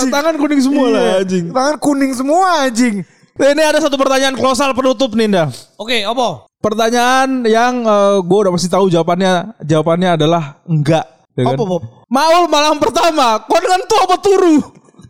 Tangan 0.09 0.35
kuning 0.37 0.61
semua 0.61 0.85
lah 0.93 1.03
anjing. 1.21 1.45
Tangan 1.51 1.75
kuning 1.81 2.11
semua 2.13 2.67
anjing. 2.67 2.95
Nah, 3.37 3.53
ini 3.53 3.61
ada 3.61 3.77
satu 3.77 4.01
pertanyaan 4.01 4.33
kolosal 4.33 4.73
penutup 4.73 5.13
nih, 5.13 5.29
Nda. 5.29 5.45
Oke, 5.77 6.01
apa? 6.01 6.49
Pertanyaan 6.57 7.45
yang 7.45 7.85
gue 8.25 8.37
udah 8.41 8.49
pasti 8.49 8.65
tahu 8.65 8.89
jawabannya. 8.89 9.61
Jawabannya 9.61 10.09
adalah 10.17 10.57
enggak. 10.65 11.05
ya 11.37 11.45
kan? 11.45 11.53
Apa, 11.53 11.63
Bob? 11.69 11.81
Maul 12.09 12.49
malam 12.49 12.81
pertama. 12.81 13.37
Kau 13.45 13.61
dengan 13.61 13.85
tuh 13.85 13.99
apa 14.01 14.15
turu? 14.17 14.57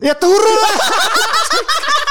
Ya 0.03 0.13
turun 0.13 0.55
lah. 0.59 0.75